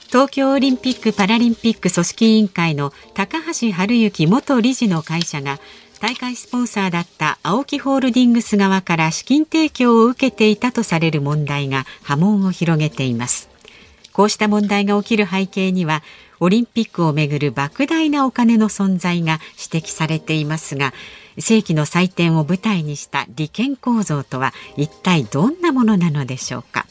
[0.09, 5.59] 東京オリンピック・パラリンピック組織委員会の高橋治之元理事の会社が
[6.01, 13.49] 大会スポンサーだった青木ホールディングス側から資金提供を受けていたとされる問題が波紋を広げています。
[14.13, 16.03] こうした問題が起きる背景には
[16.39, 19.41] オリンピックをめぐる莫大なお金の存在が
[19.73, 20.95] 指摘されていますが
[21.39, 26.87] 世紀の祭典を舞台にした利権構造とは一体どんなものなのでしょうか。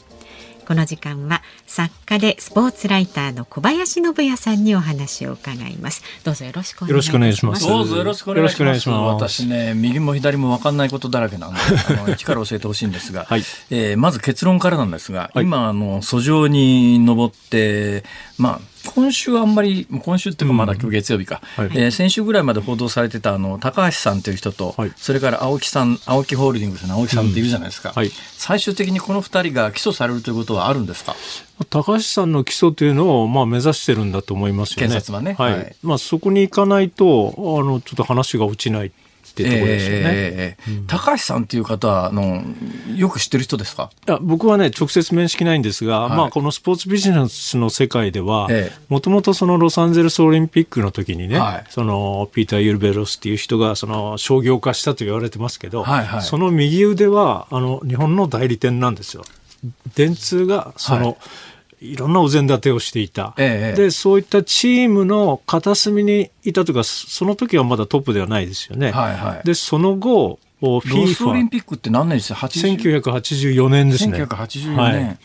[0.66, 6.02] この時間は作家でスポーツライターの小林信也さんにお話を伺います。
[6.24, 7.66] どうぞよろしくお願いします。
[7.66, 8.90] どうぞよろしくお願いします。
[8.90, 11.60] 私ね右も左も分かんないことだらけなんで
[12.00, 18.02] あの一から教えてほしいんですが、はい、えー、まず結論からなんですが、はい、今あの訴状に上って
[18.36, 21.68] まあ今週はあんまり、今週っていうかまだ今日月曜日か、うん。
[21.68, 21.78] はい。
[21.78, 24.92] えー先週ぐらいまで報道されてたあの高橋さんという人と、はい。
[24.96, 28.10] それから青木さん、青木ホールディングスの青木さんっているじゃないですか、はい。
[28.38, 31.14] 最終的にこの二人が起訴されるということはあるんですか？
[31.70, 34.88] 高橋さんの起訴というのを、まあ、目指してるんだと思いますよね。
[34.88, 35.34] 検察はね。
[35.38, 35.52] はい。
[35.52, 35.76] はい。
[35.82, 38.92] まあ、そこに行かないと、あの、ちょっと話が落ちない
[39.36, 39.96] っていうところですよね。
[39.98, 42.42] えーえーえー高橋さんっていう方はあの
[42.96, 43.90] よく知ってる人ですか？
[44.08, 46.16] いや僕はね、直接面識ないんですが、はい。
[46.16, 51.64] まあ、このスポーツビジネスの世界ではええ、もともとそのロサンゼルスオリンピックの時にね、はい。
[51.68, 56.22] そのピーター・ユルベロスっていう人がその商業化したと言われてますけど、はいはい。
[56.22, 59.24] その右腕はあの日本の代理店なんですよ。
[59.94, 61.16] 電通がその、、はい
[61.94, 68.90] ろんなお膳立てをしていた、ええでそういったチームの片隅にいたというかその時はまだトップではないですよね。
[68.90, 69.46] はいはい。
[69.46, 74.24] でその後ロスオリンピックって何年でした？80 1984年ですね。
[74.24, 75.18] 1984年、はい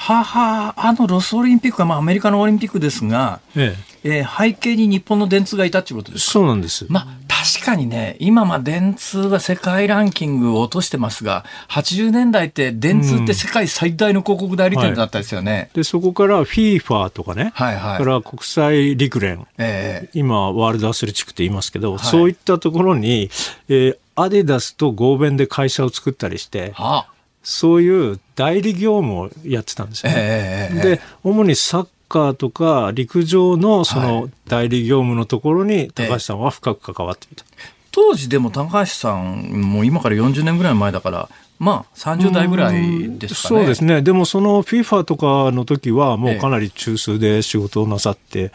[0.00, 3.90] ははあのロスオリンピックはまあアメリカのオリンピックですが、ええ。
[4.02, 6.24] えー背景に日本の電通がいたっていうことです。
[6.26, 6.86] かそうなんです。
[6.88, 15.68] まあ確かにね、今まあ電通は世界ランキングを落としてますが、80年代って電通って世界最大の広告代理店だったですよね。
[15.74, 17.98] で、そこから FIFA とかね、はいはい。
[17.98, 20.10] から国際陸連、ええ。
[20.14, 21.98] 今、ワールドアスレチックって言いますけど、い。
[21.98, 23.28] そういったところに、
[23.68, 30.16] えーアディダスと合弁で会社を作ったりして、はあ、そういう代理業務をやってたんですよね。
[30.18, 37.44] ええで、主にサッカーとか陸上のそはの代理業務のところに高橋さんは深く関わっていた。
[37.92, 43.60] 当時でも高橋さんも今から40年ぐらい前だから、まあ30代ぐらいですかね。
[43.60, 44.02] そうですね。
[44.02, 48.52] でもその FIFA とかの時はもうかなり中枢で仕事をなさって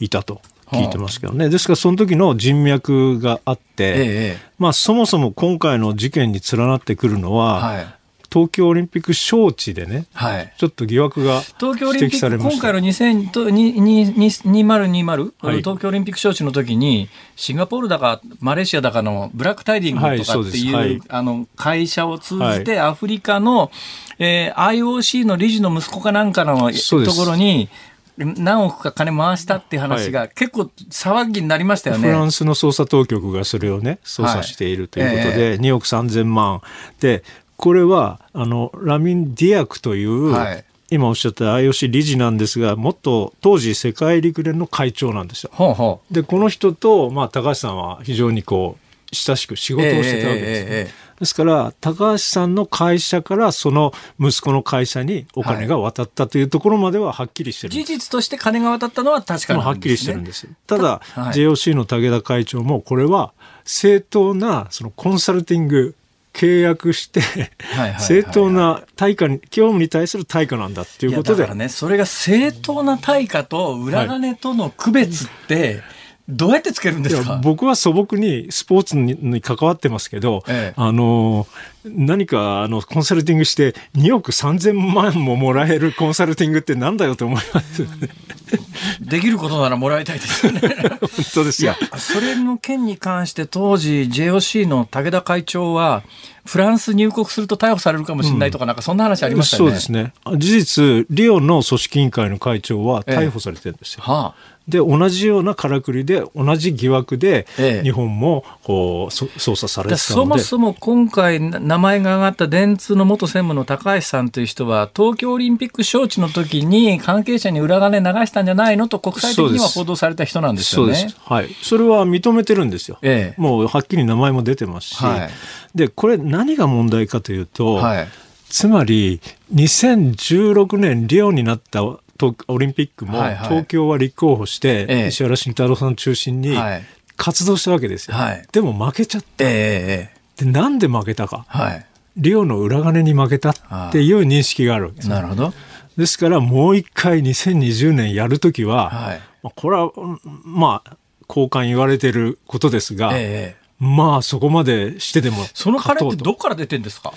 [0.00, 1.48] いたと聞いてますけどね。
[1.48, 7.97] ですからその時の人脈があって、ええまあそもそも今回の事件に連なってくるのは、はい。
[8.30, 10.52] 東京オリンピック招致でね、はい。
[10.58, 12.52] ちょっと疑惑が東京オリンピック、されました。
[12.52, 23.70] 今回の2000とににに2020、はい東京オリンピック招致の時に、シンガポールだかマレーシアだかのブラックタイディングはいとかっていう、はいあの会社を通じて、アフリカの、
[24.18, 27.70] えー IOC の理事の息子かなんかのところに、
[28.18, 32.08] 何億か金回したっていう話が、結構騒ぎになりましたよね。
[32.08, 36.60] フランスの捜査当局がそれをね、捜査しているということで、2億3000万。
[37.00, 37.22] で、
[37.58, 45.50] これは、あの、ラミン・ディアクという、はい今おっしゃった IOC 理事なんですが、もっと当時世界陸連の会長なんですよ。
[45.52, 46.14] ほうほう。
[46.14, 57.86] で、この人と、まあ、高橋さんは非常にこう、親しく仕事をしてたわけです、ねええええええですから、高橋さんの会社からその息子の会社にお金が渡ったというところまでははっきりしてるんです。
[57.86, 59.80] 事実として金が渡ったのは確かまあ、なんです、ね。
[59.80, 60.48] はっきりしてるんです。
[60.66, 63.32] ただ、はい JOC の武田会長も、これは
[63.64, 65.96] 正当なそのコンサルティング、
[66.38, 71.42] 契約して、はいはいはい正当な対価に、業務に対する対価なんだっていうことで。
[71.42, 75.82] やだから、ね、それが正当な対価と裏金との区別って、
[76.28, 77.40] どうやってつけるんですか？
[77.42, 81.46] 僕は素朴にスポーツにに関わってますけど、ええあの
[81.84, 87.86] 何かあのコンサルティングして2億3000万ももらえるコンサルティングってなんだよと思います。
[89.00, 90.60] できることならもらいたいですよね。
[91.00, 91.74] 本当ですよ。
[91.96, 96.02] それの件に関して当時 JOC の武田会長は
[96.48, 99.70] フランス入国すると逮捕されるかもしれないとか、なんかそんな話ありましたよね。
[99.70, 100.12] そうですね。
[100.38, 104.02] 事実、リオの組織委員会の会長は逮捕されてるんですよ。
[104.02, 110.22] はあで、同じようなからくりで、同じ疑惑でええ、日本もこうそ捜査されでてたので。
[110.22, 121.14] そもそも今回名前が挙がった電通の元専務の高橋さんという人は東京オリンピック招致の時に関係者に裏金流したんじゃないのと国際的には報道された人なんですよね。
[121.24, 121.48] はい。
[121.62, 122.98] それは認めてるんですよ。
[123.00, 125.02] ええもうはっきり名前も出てますし。
[125.02, 125.30] はい
[125.78, 128.08] で、これ何が問題かというと、はい
[128.48, 129.20] つまり
[129.54, 131.80] 2016年リオになった
[132.18, 136.82] 東オリンピックも東京は立候補して、ええ石原慎太郎さん中心にはい
[137.18, 138.16] 活動したわけですよ。
[138.16, 139.44] はいでも負けちゃった。
[139.44, 141.44] ええええで、なんで負けたか。
[141.48, 141.86] はい。
[142.16, 143.54] リオの裏金に負けたっ
[143.92, 145.08] ていう認識があるわけです。
[145.08, 145.52] なるほど。
[145.96, 149.20] ですからもう一回2020年やるときは、はい。
[149.42, 150.96] まあこれは、うんまあ、
[151.28, 157.12] 交換言われてることですが、ええまあそこまでしてでもその金勝とうとってどっから出てんですか？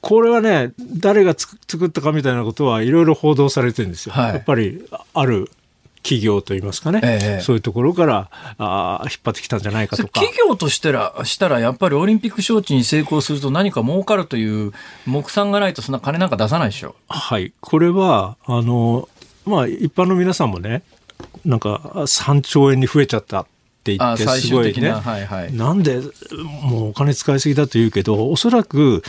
[0.00, 4.12] これはね、誰がつく作ったかみたいなことはいろいろ報道されてるんですよ。
[4.12, 5.50] はいやっぱりある
[6.02, 8.28] 企業といいますかね、ええそういうところから
[8.58, 10.20] あー引っ張ってきたんじゃないかとか。
[10.20, 14.72] 企業としてらしたらやっぱりオリンピック招致に成功すると何か儲かるという
[15.06, 16.94] 目算がないとそんな金なんか出さないでしょ。
[17.08, 17.54] はい。
[17.62, 19.08] これは、あの、
[19.46, 20.82] まあ一般の皆さんもね、
[21.46, 23.46] なんか3兆円に増えちゃった
[23.84, 25.52] って言あってすごいね、なはいはい。
[25.52, 26.00] なんで
[26.62, 29.02] もうお金使いすぎだと言うけど、おそらく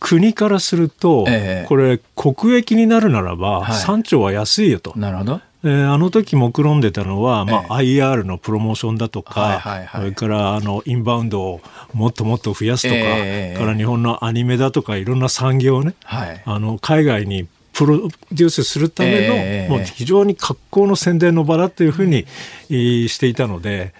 [0.00, 1.68] 国からすると、ええ。
[1.68, 3.76] これ国益になるならばはい。
[3.76, 4.92] 3兆は安いよと。
[4.96, 5.40] なるほど。
[5.64, 11.60] ええー、あの時目論んでたのは、まあ、IR のプロモーションだとか、それからあのインバウンドを
[11.92, 22.26] もっともっと増やすとか、えー、から日本のアニメだとかいろんな産業をね、はい、あの海外にプロデュースするための、えー、もう非常に格好の宣伝の場だというふうに、
[22.70, 23.94] うん、していたので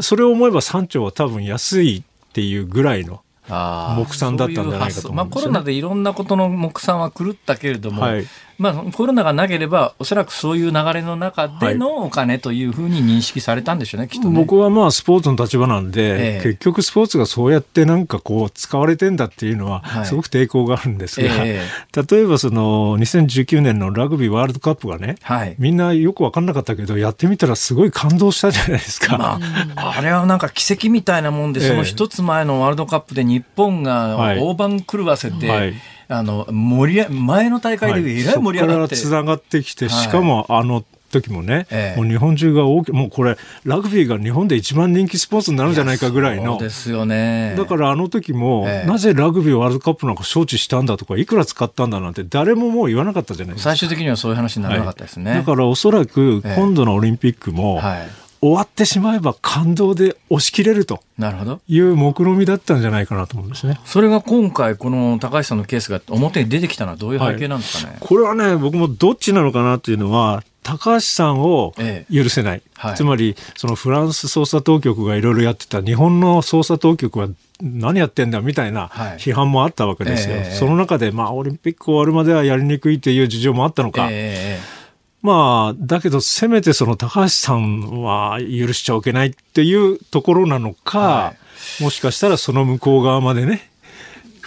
[0.00, 8.26] それを思えば3兆は多分安いっていうぐらいの目算だったんじゃないかと思います、ね、まあ、コロナでいろんなことの目算は狂ったけれども、はい、
[8.58, 21.62] まあ、コロナがなければ、おそらくそういう流れの中でのお金というふうに認識されたんでしょうね、きっと、ね、僕はまあ、スポーツの立場なんで、え結局スポーツがそうやってなんかこう、使われてんだっていうのは、すごく抵抗があるんですが、はいえ、
[22.08, 29.18] 例えばその、2019年のラグビーワールドカップがね、はい、みんなよく分かんなかったけど、やってみたらすごい感動したじゃないですか。
[29.18, 29.40] ま
[29.76, 35.74] あ、あれはなんか奇跡みたいなもんで、その一つ前のワールドカップで日本が大番狂わせて、はい
[36.08, 46.58] あの盛り前の大会でえらい盛り上がって、はい、そこからつながってきて、しかもあの時もね、ええ、もう日本中が大きもうこれラグビーが日本で一番人気スポーツになるんじゃないかぐらいの。
[46.58, 47.54] ですよね。
[47.56, 53.70] だからあの時も、え、なぜラグビーワールドカップなんか招致したんだとかいくら使ったんだなんて誰ももう言わなかったじゃないですか。
[53.70, 61.60] 最終的にはそういう話にならなかったですね、はい、だからおそらく今度のオリンピックも、はい終わってしまえば感動で押し切れるとなるほど。
[61.66, 63.80] いう目論みだったんじゃないかなと思うんですね。
[63.86, 71.72] それが今回この高橋さんのケースが表に出てきたのはどういう背景なんですかね、はい、これはね僕もどっちなのかなっていうのは高橋さんを
[72.12, 77.28] 許せない、ええはい、つまりそのフランス捜査当局がいろいろやってた日本の捜査当局は
[77.62, 78.88] 何やってんだみたいな
[79.18, 84.08] 批判もあったわけですよ、はいえ、その中で、まあ、オリンピック終わるまではやりにくいという事情もあったのか、
[85.24, 91.34] まあ、だけど、せめてその高橋さんは許しちゃおけないっていうところなのか、は
[91.80, 93.70] い、もしかしたらその向こう側までね、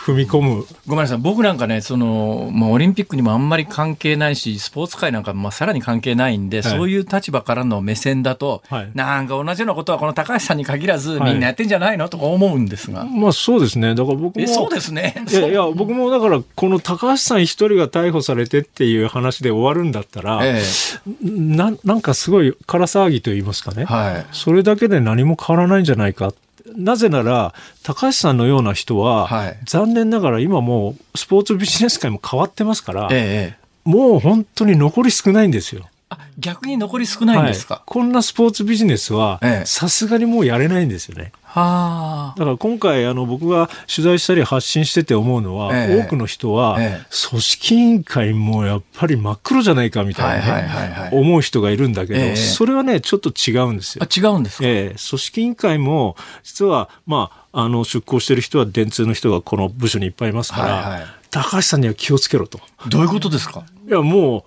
[0.07, 0.65] 踏み込む。
[0.87, 1.17] ごめんなさい。
[1.17, 13.03] 僕なんかねその、まあ、オリンピックにもあんまり関係ないしスポーツ界なんかまあさらに関係ないんで、はい、そういう立場からの目線だと、はい、なんか同じようなことはこの高橋さんに限らず、みんなやってんじゃないのとか思うんですが。
[13.03, 13.95] まあそうですね。
[13.95, 15.15] だから僕もそうですね。
[15.29, 26.33] いやいや僕もだからこの高橋さん一人が逮捕されてっていう話で終わるんだったら、ええ、ななんかすごい空騒ぎと言いますかね、はい、それだけで何も変わらないんじゃないか
[26.75, 27.53] なぜなら、
[27.83, 35.87] 高橋さんのような人は、はい、残念ながら今もうスポーツビジネス界も変わってますから、ええ、もう本当に残り少ないんですよ。
[36.09, 41.31] あ逆に残り少ないんですか、はい、こんなスポーツビジネスはさすがにもうやれないんですよね。
[41.57, 54.03] はだから今回あの僕が取材したり発信してて思うのは、ええ、多くの人は、え、組織委員会もやっぱり真っ黒じゃないかみたいな、ね思う人がいるんだけど、それはねちょっと違うんですよ。
[54.03, 62.59] あ違うんですか、ええ、組織委員会も実はまああの出向してる人は電通の人がこの部署にいっぱいいますから、はいはい、高橋さんには気をつけろと。
[62.89, 63.63] どういうことですか？
[63.87, 64.43] いやもう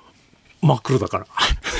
[0.62, 1.26] 真っ黒だから。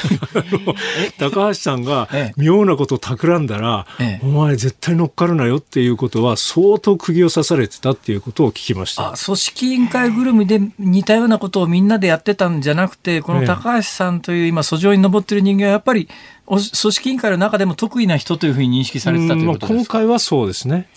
[1.19, 3.87] 高橋さんが妙なことを企んだら、
[4.23, 9.15] お前絶対乗っかるなよっていうことは相当釘を刺されてたっていうことを聞きました。
[9.23, 16.09] 組織委員会ぐるみで似たようなことをみんなでやってたんじゃなくて、この高橋さんという今、訴状に上ってる人間はやっぱり
[16.47, 20.89] 組織委員会の中でも得意な人というふうに認識されてたということですか、今回はそうですね。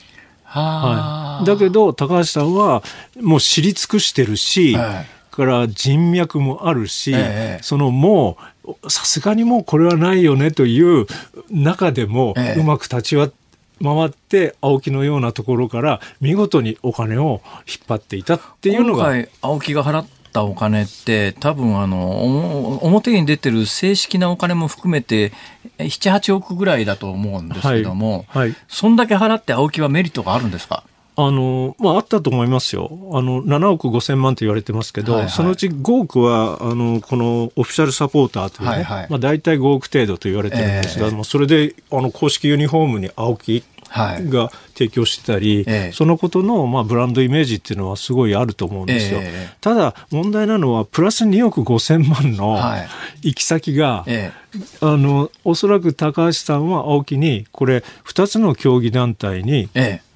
[0.46, 2.84] はい、だけど高橋さんは
[3.20, 11.08] もう知り尽くしてるし、はいから人脈もあるし、ええ、そのもうさすがにもうこれはないよねという
[11.50, 19.04] 中でも、うまく立ち回って青木のようなところから見事にお金を引っ張っていたっていうのが。
[19.06, 25.32] 今回青木が払ったお金って多分あの表に出てる正式なお金も含めて
[25.80, 28.50] 78億ぐらいだと思うんですけども、はい。
[28.50, 30.84] はい、そんだけ払って青木はメリットがあるんですか？
[31.16, 32.90] あの、まあ、あったと思いますよ。
[33.14, 49.20] あの、7億5千万と言われてますけど、はいはい、そのうち5億は、あの、このオフィシャルサポーターというね、はいはい、まあ、大体5億程度と言われてるんですが、えー、もうそれで、あの、公式ユニフォームに青木が提供してたり、はい、そのことの、まあ、ブランドイメージっていうのはすごいあると思うんですよ。
[49.22, 52.58] えー、ただ、問題なのは、プラス2億5千万の
[53.22, 54.32] 行き先が、はいえ。
[54.56, 60.13] ー、あの、おそらく高橋さんは青木に、これ、2つの競技団体に、えー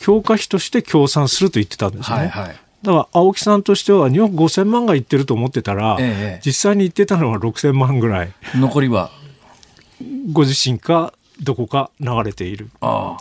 [0.00, 2.16] 強化費として協賛すると言ってたんですね。
[2.16, 8.32] はいはい、だから青木さんとしては2億5000万が言ってると思ってたら、ええ、実際に言ってたのは6000万ぐらい。
[8.56, 9.10] 残りは？
[10.32, 11.12] ご自身か
[11.42, 12.70] どこか流れている。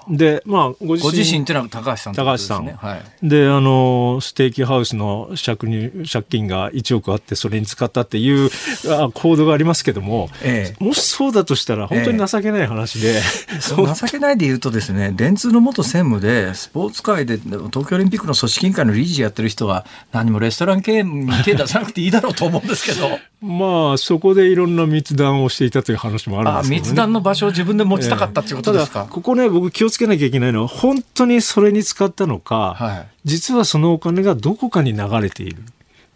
[0.10, 1.00] で、まあ、ご自身。
[1.00, 2.66] ご自身っていうのは高橋さん、ね、高橋さん。
[2.66, 3.28] はい。
[3.28, 8.50] で、あの、ステーキハウスの借に借金が1億あって、それに使ったっていう
[8.90, 13.16] あコードがありますけども、ええ、もしそうだとしたら、本当に情けない話で。
[13.16, 13.22] え
[13.56, 13.62] え、
[13.96, 23.20] 情けないで言うとですね、電通の元専務で、スポーツ界で東京オリンピックの組織委員会の理事やってる人は、何もレストラン系に手出さなくていいだろうと思うんですけど。
[23.42, 35.64] まあ、そこでいろんな密談をしていたという話もあるんですけど、ね、密談の場所を自分で持ちたかったっていうことですか、えー、ここね、僕気をつけなきゃいけないのは、本当にそれに使ったのか、はい、実はそのお金がどこかに流れている。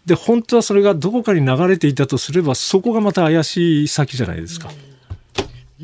[0.06, 4.68] で、本当はそれがどこかに流れていたとすれば、そこがまた怪しい先じゃないですか。
[4.68, 4.94] うん。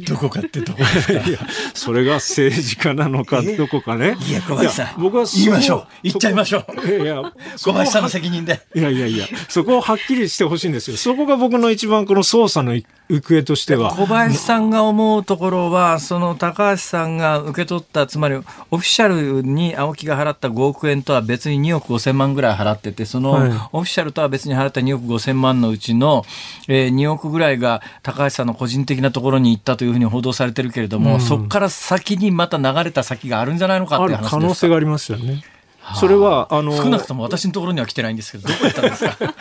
[0.05, 0.79] どこかってどこ。
[0.79, 1.39] ですかいや
[1.75, 4.17] それが政治家なのかどこかね。
[4.29, 5.87] いや小林さん僕は言いましょう。
[6.05, 6.89] 言っちゃいましょう。
[6.89, 8.61] いや小林さんの責任で。
[8.75, 10.97] いやいやいやそこをはっきりしてほしいんですよ。
[10.97, 12.75] そこが僕の一番この捜査の
[13.11, 13.95] 行方としては。
[13.95, 23.33] 小林さんが思うところはその高橋さんが受け取ったつまりオフィシャルに青木が払った5億円とは別に2億5千万ぐらい払っててその
[23.73, 26.25] オフィシャルとは別に払った2億5千万のうちの、
[26.69, 35.43] えー、2億ぐらいが高橋さんの個人的なところに行ったというふうに報道されてるけれども、うん、そこから先にまた流れた先があるんじゃないのかっていう話可能性がありますよね。
[35.95, 39.35] それは、あの少なくとも私のところには来てないんですけど、どこ行ったんですか？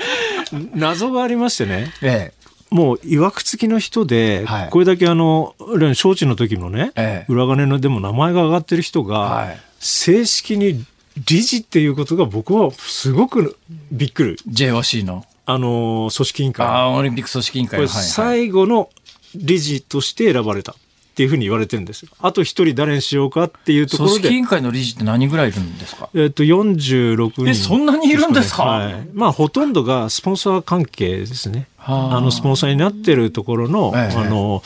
[0.73, 2.38] 謎がありましてね、ええ、
[2.69, 10.85] もう、いわくつきの人で、はい、これだけあの、招致の時のね、ええ、裏金のでも名前が上がってる人が、はい、正式に
[11.27, 13.57] 理事っていうことが僕はすごく
[13.91, 14.35] びっくり。
[14.49, 15.25] JOC の？
[15.45, 16.67] あの、組織委員会。
[16.67, 17.77] あオリンピック組織委員会。
[17.77, 18.89] これ最後の
[19.35, 20.73] 理事として選ばれた。
[20.73, 20.75] っ
[21.19, 22.09] ていうふうに言われてるんですよ。
[22.19, 24.15] あと一人誰にしようかっていうところで。
[24.21, 26.07] 組織委員会の理事って何ぐらいいるんですか？
[26.15, 29.07] えっと、46人、え、そんなにいるんですか、はい。
[29.13, 31.67] まあ、ほとんどがスポンサー関係ですね。
[31.89, 34.61] あのスポンサーになってるところの、ええ、あの、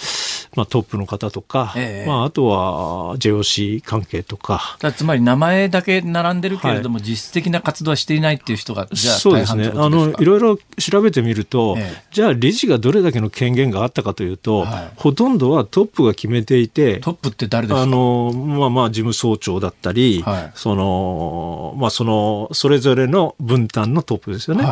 [0.56, 4.78] まあ、トップの方とか、え、まあ、あとは JOC 関係とか。
[4.96, 9.72] つまり名前だけ並んでるけれども、はい、実質的な活動はしていないっていう人が、じゃあそうですね。
[9.74, 11.78] あの、いろいろ調べてみると、
[12.12, 17.82] じゃあ理事がどれだけの権限があったかというと、はい、ほとんどはトップが決めていて、トップって誰ですか？
[17.82, 24.66] あの、まあまあ、事務総長だったり、はい、その、まあ、その、それぞれの分担のトップですよね。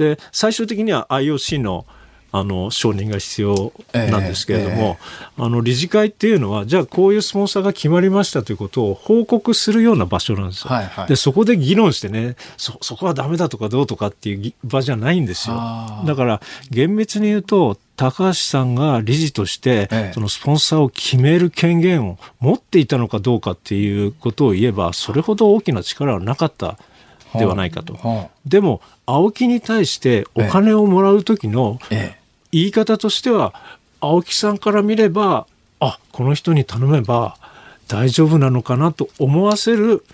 [0.00, 1.84] で最終的には IOC の
[2.32, 10.72] あの承認が必要なんですけれども、えーえー、あの理事会っていうのはじゃあこういうスポンサーが決まりましたということを報告するような場所なんですよ。
[10.72, 15.56] はいはい、でそこで議論してねそそこはダメだとかどうとかっていう場じゃないんですよ。
[16.06, 16.40] だから
[16.70, 26.78] 厳密に言うと高橋さんが理事として、そのスポンサーを決める権限を持っていたのかどうかっていうことを言えばそれほど大きな力はなかった
[27.34, 28.30] ではないかと。
[28.46, 31.78] でも青木に対してお金をもらう時の
[32.52, 33.54] 言い方としては
[34.00, 35.46] 青木さんから見れば
[35.78, 37.36] あこの人に頼めば
[37.88, 40.04] 大丈夫なのかなと思わせる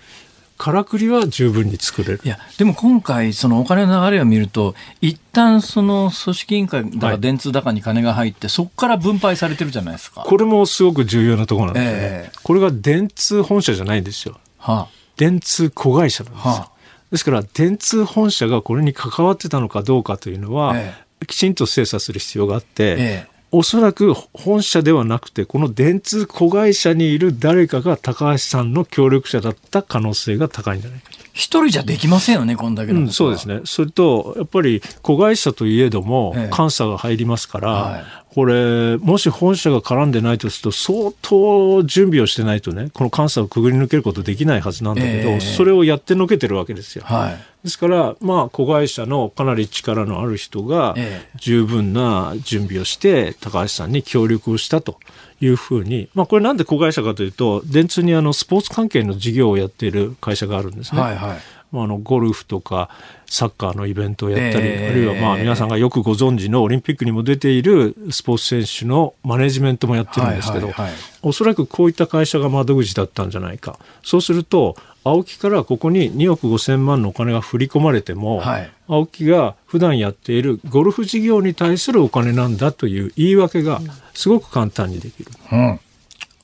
[0.57, 2.21] からくりは十分に作れる。
[2.23, 10.23] いやでも今回、そのお金の流れを見ると、一旦その組織委員会だか電通だかに金が入って、はい、そこから分配されてるじゃないですか。
[10.25, 16.71] これもすごく重要なところなんですね、えー、これが電通本社じゃないんですよ、はあ、電通子会社なんです、はあ、
[17.11, 30.99] ですから電通本社がこれに関わってたのかどうかというのは、えー、きちんと精査する必要があって、えーおそらく本社ではなくて、この電通子会社にいる誰かが高橋さんの協力者だった可能性が高いんじゃない？
[30.99, 31.06] か
[31.37, 33.61] 一人じゃできませんよね、こんだけの、うん、そうですね。
[33.63, 47.03] それと、やっぱり子会社といえども、監査が入りますから、はい、これ、もし本社が絡んでないとすると、相当準備をしてないとね、この監査をくぐり抜けることできないはずなんだけど、えー、それをやってのけてるわけですよ。
[47.05, 47.37] はい、
[47.67, 50.95] ですから、まあ、子会社のかなり力のある人が、
[51.35, 54.99] 十分な準備をして、高橋さんに協力をしたと。
[55.39, 60.99] いうふうに、まあ、これなんで子会社かというと、電通にあのスポーツ関係の事業をやっている会社があるんですね。
[60.99, 61.37] はいはい
[61.73, 62.89] あのゴルフとか
[63.25, 70.87] サッカーのイベントをやったり、えー、あるいはまあ皆さんがよくご存知のオリンピックにも出ているスポーツ選手のマネジメントもやってるんですけど、は
[71.21, 83.81] おそらくこういった会社が窓口だったんじゃないかそうすると青木からここに2億5千万のお金が振り込まれても、はい、青木が普段やっているゴルフ事業に対するお金なんだという言い訳が
[84.13, 85.31] すごく簡単にできる。
[85.51, 85.79] うん。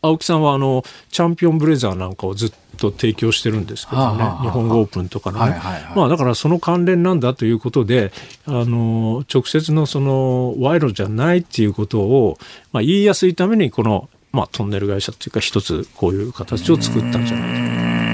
[0.04, 5.60] 青木さんはあのチャンピオンブレザーなんかをずっと提供してるんですけどね、日本語オープンとかのね、
[5.96, 8.12] まあ、だからその関連なんだということで
[8.46, 12.38] あの直接のその賄賂じゃないっていうことを、
[12.74, 18.13] まあ、言いやすいためにこの、まあ、トンネル会社っていうか一つこういう形を作ったんじゃないか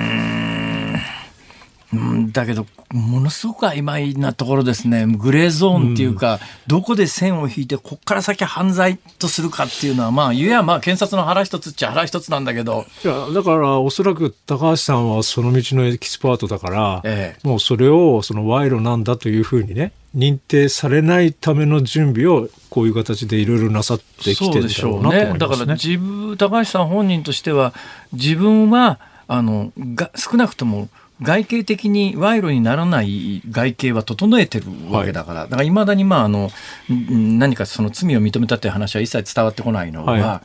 [1.91, 5.07] うん、だけど、ものすごく曖昧なところですね。
[5.07, 12.85] グレーゾーンっていうか、うん、どこで線を引いて、こっから先犯罪とするかっていうのは、まあ、ゆやまあ、検察の腹一つっちゃ腹一つなんだけど。
[13.03, 25.39] いや、だから、おそらく高橋さんはその道のエキスパートだから、ええ、もうそれを、その賄賂なんだというふうにね、認定されないための準備をこういう形でいろいろなさってきてるんだろうなと思いますね。
[25.39, 27.73] だから自分高橋さん本人としては
[28.13, 30.89] 自分はあのが少なくとも
[31.21, 36.49] 外形的に賄賂にならない外形は整えてるわけだから、はい、だからいまだにまああの
[36.89, 40.41] 何かその罪を認めたという話は一切伝わってこないのは、は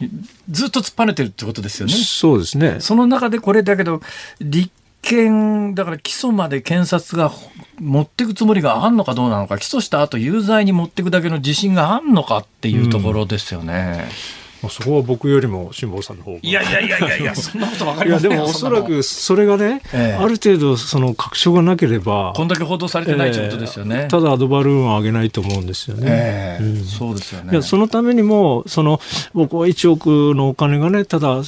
[0.00, 0.08] い、
[0.50, 1.94] ずっと突っ張ねてるってことですよね。
[1.94, 2.80] そうですね。
[2.80, 4.00] その中でこれだけど
[4.40, 4.70] 立
[5.02, 7.32] 件だから起訴まで検察が
[7.78, 14.08] 持っていくつもりがあんのかどうなのか起訴した後有罪に持っていくだけの自信があんのかっていうところですよね。
[14.40, 16.38] うんそこは僕よりも辛坊さんの方が。
[16.42, 27.52] いやいやいやいやいや そんなことわかりませんいやでもおそらくそれがね、ええ、ある程度その確証がなければこんだけ報道されてないということですよね、えただアドバルーンは上げないと思うんですよね、うん、そうですよね。
[27.52, 29.00] いやそのためにもその
[29.34, 31.42] 僕は1億のお金がねただ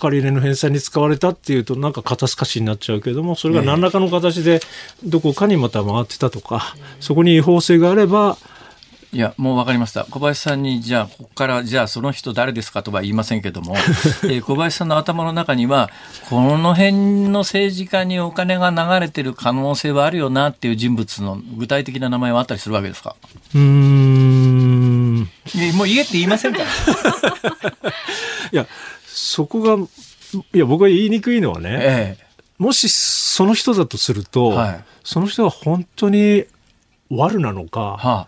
[0.00, 4.60] 借り入れの返済に使われたっていうとなんか肩透かしになっちゃうけどもそれが何らかの形で
[5.04, 8.36] どこかにまた回ってたとか、そこに違法性があれば
[9.14, 10.06] いや、もう分かりました。
[10.06, 13.76] 小林さんに、じゃあ、ここから、じゃあ、その人誰ですかとは言いませんけども、
[14.24, 15.90] えー、小林さんの頭の中には、
[16.30, 16.92] この辺
[17.28, 23.14] の政治家にお金が流れてる可能性はあるよなっていう人物の具体的な名前はあったりするわけですか？
[23.54, 25.18] うん。
[25.74, 26.64] もう言えって言いませんから。
[28.50, 28.66] いや、
[29.06, 29.74] そこが、
[30.54, 32.24] いや、僕は言いにくいのはね、ええ、
[32.56, 36.44] もしその人だとすると、はい、その人は本当に
[37.10, 38.26] 悪なのか、はあ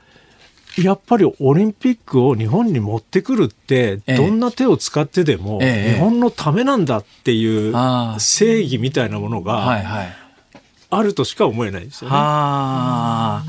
[0.79, 7.73] やっぱりオリンピックを日本に持ってくるって、どんな手を使ってでも、日本のためなんだっていう
[8.19, 9.83] 正義みたいなものが
[10.91, 12.17] あるとしか思えないですよね。
[12.17, 13.45] あ。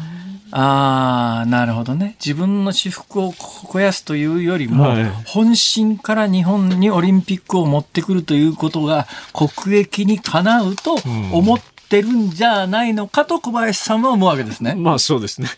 [0.57, 2.15] あなるほどね。
[2.23, 10.95] 自分の私服を肥やすというよりも、はい、本心から日本にオリンピックを持ってくるということが国益にかなうと
[11.33, 14.75] 思っってるんじゃないのかと小林さんは思うわけですね。
[14.75, 15.47] まあそうですね。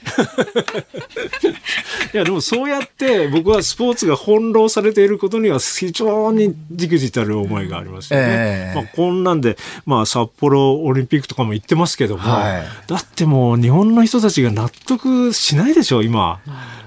[2.13, 8.25] いやでもそうやって僕はスポーツが翻弄されていることには非常にじくじたる思いがありますよね。
[8.27, 16.39] えー、まあこんなんで、まあ札幌オリンピックとかも言ってますけども、はい、だってもう日本の人たちが納得しないでしょ、今。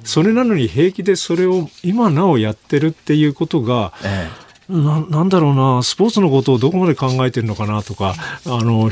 [0.05, 4.39] それなのに平気でそれを今なおやってるっていうことが、えー
[4.70, 8.14] ななんだろうな、スポーツのことをどこまで考えてるのかなとか、
[8.46, 8.90] あの、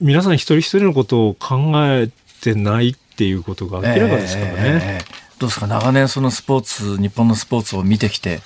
[0.00, 2.10] 皆さん一人一人のことを考え
[2.40, 4.56] てないっていうことが明らかですからね。
[4.58, 5.66] えーえーどうですか？
[5.66, 8.42] 長年そのスポーツ日本のスポーツを見てきて。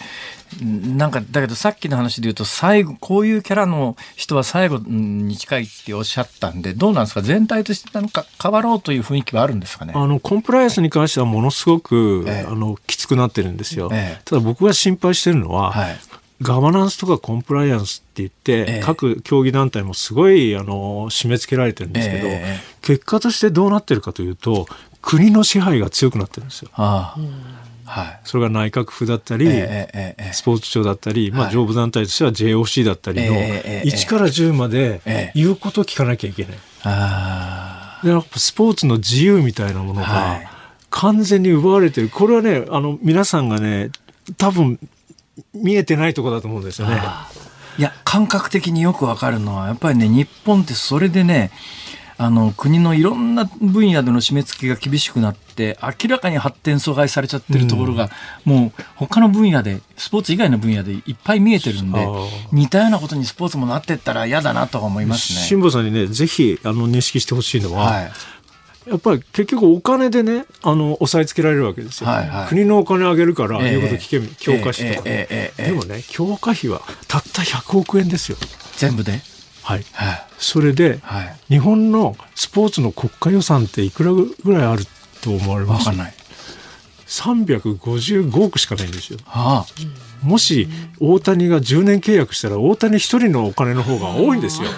[0.62, 7.20] なんかだけどさっきの話で言うと最後こういうキャラの人は最後に近いっておっしゃったんでどうなんですか？
[7.20, 9.92] 全体としてなんか変わろうという雰囲気はあるんですかね？
[9.94, 15.98] あのコンプライアンスに関してはものすごく、ええ、あのきつくなってるんですよ、え、ただ僕が心配してるのは、はい、
[16.42, 24.66] ガバナンスとかコンプライアンスって言って、えー、各競技団体もすごいあの締め付けられてるんですけど、えー、結果としてどうなってるかというと
[25.00, 26.70] 国の支配が強くなってるんですよ。
[27.88, 36.58] はい、それが内閣府だったり、えー、スポーツ庁だったり、まあ、上部団体としては JOC だったりの、1から10まで言うことを聞かなきゃいけない。
[36.82, 40.40] あでスポーツの自由みたいなものが
[40.90, 42.08] 完全に奪われてる。
[42.08, 43.90] これはね、あの、皆さんがね、
[44.36, 44.78] 多分
[45.54, 47.00] 見えてないところだと思うんですよね。
[47.78, 51.50] いや感覚的によくわかるのはやっぱりね日本ってそれでね
[52.18, 58.08] あの国のいろんな分野での締め付けが厳しくなって明らかに発展阻害されちゃってるところが、
[58.46, 62.08] うん、もう他の分野でスポーツ以外の分野でいっぱい見えてるんで
[62.52, 65.40] 似たようなことにスポーツもなってったら嫌だなと思いますね。
[65.40, 68.12] 辛坊さんにねぜひあの認識してほしいのは、はい
[68.86, 78.38] やっぱり結局お金でねあの押さえつけられるわけですよ、はいはい、国のお金あげるから言うこと聞け、えー、教科書とか、えーえー、でもね教科費はたった100億円ですよ。
[78.76, 79.20] 全部で？
[79.62, 84.84] はい、はい、それで、はい、日本のスポーツの国家予算っていくらぐらいある
[85.20, 85.86] と思われます？
[85.86, 86.14] かんない。
[87.08, 90.66] 355億しかないんですよ、はあ、もし
[90.98, 94.68] 大谷が10年契約したら大谷一人のお金の方が多いんですよ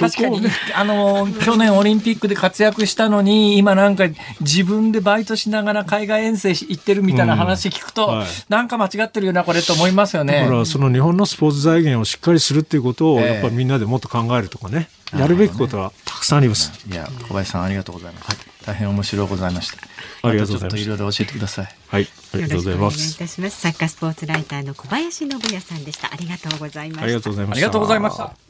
[0.00, 0.42] 確かに、
[0.74, 4.04] あの、去年オリンピックで活躍したのに、今なんか
[4.40, 10.42] 自分でバイトしながら海外遠征行ってるみたいな話聞くと、うんはい、なんか間違ってるよな、これと思いますよね。
[10.42, 16.72] だから、その日本のスポーツ財源をしっかりするっていうことを、やっぱりみんなでもっと考えるとかね、えー、やるべきことはたくさんあります。
[16.88, 18.26] いや、小林さんありがとうございます。
[18.26, 18.36] はい、
[18.66, 20.28] 大変面白いございました。
[20.28, 20.82] ありがとうございます。
[20.82, 21.74] いろいろ教えてください。
[21.88, 22.94] はい、ありがとうございます。
[22.96, 23.60] お願いいたします。
[23.60, 26.12] 作家スポーツライターの小林信也さんでした。
[26.12, 27.04] ありがとうございました。
[27.04, 28.49] ありがとうございました。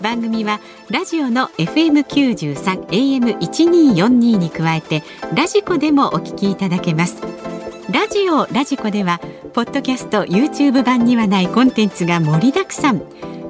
[0.00, 5.02] 番組はラジオの FM93 AM1242 に加えて
[5.34, 7.22] ラジコでもお聞きいただけます。
[7.90, 9.20] ラジオラジコでは
[9.52, 13.02] ポッドキャスト YouTube 版にはないコンテンツが盛りだくさん。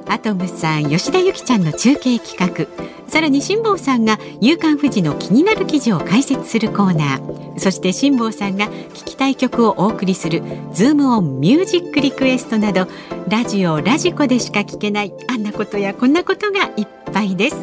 [0.07, 2.67] アトムさん吉田由紀ちゃんの中継企画。
[3.11, 7.59] さらに辛坊さんが夕刊富士の気になる記事を解説するコーナー。
[7.59, 10.41] そして辛坊さんが聞きたい曲をお送りする
[10.71, 12.87] ズームオンミュージックリクエストなど
[13.27, 17.57] ラジオラジコでしか聞けないあんなことやこんなことがいっぱいです。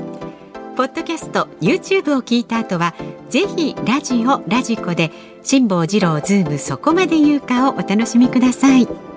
[0.77, 2.95] ポッドキャスト YouTube を聞いた後は
[3.31, 5.11] ぜひラジオラジコで
[5.43, 9.08] 辛坊治郎ズームそこまで言うかをお楽しみください。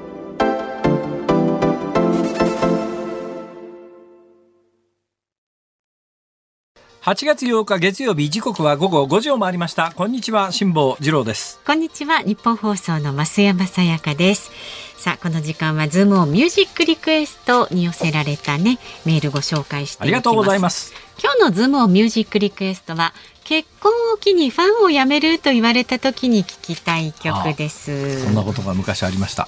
[7.04, 9.92] 8月8日月曜日時刻は午後5時を回りました。
[9.96, 11.60] こんにちは辛坊治郎です。
[11.66, 14.52] こんにちは日本放送の増山さやかです。
[14.98, 20.94] さあこの時間はズームオンミュージックリクエストに寄せられたねメールご紹介してありがとうございます。
[21.20, 28.26] 今日のズームオンミュージックリクエストは結婚を機にファンを辞めると言われた時に聞きたい曲です。
[28.26, 29.48] そんなことが昔ありました。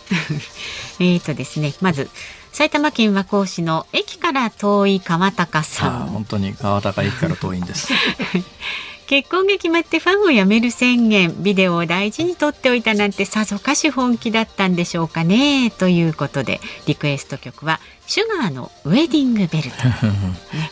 [0.99, 2.09] えっとですねまず
[2.53, 6.07] 埼玉県和光市の駅から遠い川高さん。
[6.07, 7.89] 本当に川高駅から遠いんです。
[9.07, 19.83] 結婚が決まってファンを辞める宣言ビデオを大事に撮っておいたなんてさぞかし本気だったんでしょうかねということでリクエスト曲はシュガーのウェディングベルト、
[20.55, 20.71] ね、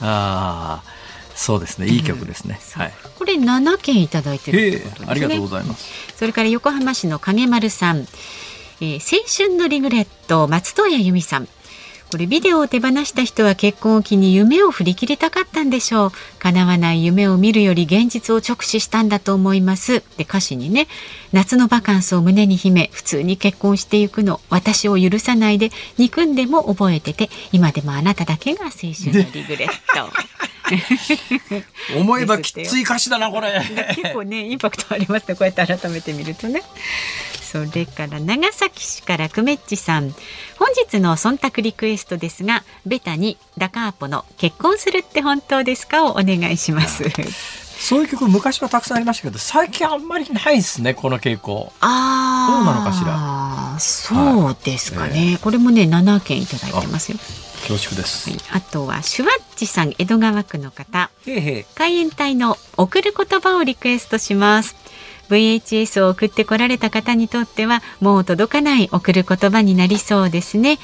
[0.00, 0.98] ああ
[1.34, 1.86] そうですね。
[1.86, 2.78] いい曲ですね、う。
[2.78, 4.82] ん、はい、これ7件いただいてるね。
[5.06, 5.88] ありがとうございます。
[6.16, 8.08] それから横浜市の影丸さん
[8.80, 11.48] えー、青春のリグレット松任谷由実さん。
[12.10, 16.12] これビデオを手放した人は結婚を機に夢を振り切りたかったんでしょう。
[16.38, 20.02] 叶わない夢を見るより現実を直視したんだと思います。
[20.16, 20.88] で歌詞にね
[21.32, 30.10] 夏のバカンスを胸に秘め普通に結婚していくの私を許さないで憎んでも覚えてて今でもあなただけが青春のリグレット。
[31.98, 33.60] 思えばきつい歌詞だなこれ。
[33.94, 35.34] 結構ねインパクトありますね。
[35.34, 36.62] こうやって改めて見るとね
[37.48, 40.10] それから長崎市からくめっちさん
[40.58, 47.04] 本日の忖度リクエストですがベタにダカーポの結婚するって本当ですかをお願いします。
[47.78, 57.18] そういう曲昔はたくさんありましたけど最近あんまりないですねこの傾向ああどうなのかしらそうですかね、はいえー、これもね7件いただいてますよ。
[57.68, 61.10] 恐縮です、はい、あとはシュワッチさん江戸川区の方。
[61.74, 64.76] 海援隊の送る言葉をリクエストします
[65.28, 70.78] VHS を送ってこられた方にとってはもう届かない送る言葉になりそうですね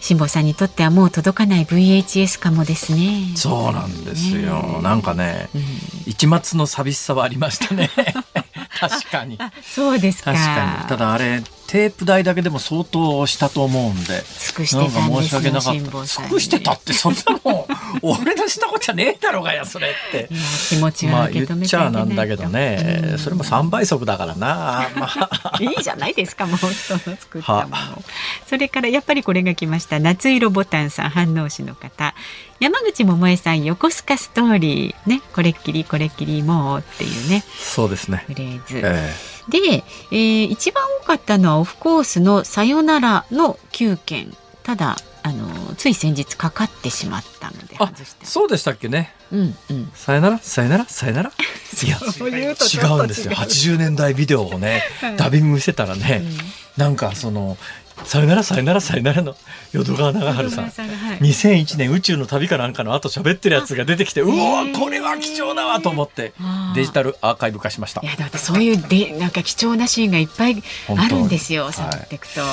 [0.00, 3.34] 辛坊さんにとってはもう届かない VHS かもですね。
[3.36, 4.62] そうなんですよ。
[4.62, 5.62] ね、なんかね、うん、
[6.06, 7.90] 一末の寂しさはありましたね。
[8.80, 9.38] 確かに。
[9.62, 10.32] そうですか。
[10.32, 10.88] 確かに。
[10.88, 14.24] ただあれテープ代だけでも相当したと思うんで。
[14.40, 17.66] 尽くしてたんですよ、な尽くしてたってそんなもん
[18.02, 20.28] 俺のしたことじゃねえだろうがやそれって。
[20.68, 24.88] 気持ちは受け止めちゃなんだけどね、うん、それも三倍速だからな。
[24.96, 28.02] まあ、 いいじゃないですかもう人の作ったもの。
[28.48, 30.00] それからやっぱりこれが来ました。
[30.00, 32.16] 夏色ボタンさん反応市の方。
[32.60, 47.76] 山口百恵さん横須賀ストーリーねこれっきりこれっきりもうっていうねそうですねフレーズ、えー、で、えー、一番多かったのはオフコースのさよならの9件ただあのつい先日かかってしまったので
[48.22, 49.14] そうでしたっけね。
[49.32, 49.90] うんうん。
[49.94, 50.38] さよなら？
[50.38, 50.84] さよなら？
[50.86, 51.30] さよなら？
[51.82, 53.32] いや違うんですよ。
[53.32, 54.82] 80年代ビデオをね、
[55.16, 57.56] ダビングしてたらね、うん、なんかその
[58.04, 59.36] さよならさよならさよならの
[59.72, 60.70] 淀川長春さん。
[60.70, 66.32] さん、はい、2001年宇宙の旅かなんかの後喋ってるやつが出てきてうわこれは貴重だわと思って
[66.74, 68.00] デジタルアーカイブ化しました。
[68.02, 71.70] いやだってそういうでなんか貴重なシーンがいっぱいあるんですよ。
[71.72, 72.46] 探っていくと、は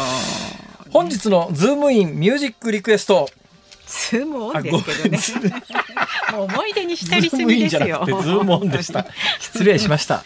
[0.87, 3.29] い、本日のズームインミュージックリクエスト。
[3.87, 4.71] ズームオンで
[5.17, 5.63] すけどね。
[6.33, 8.03] もう思い出に浸りすぎですよ。
[8.05, 9.05] ズームオンでした。
[9.39, 10.23] 失礼しました。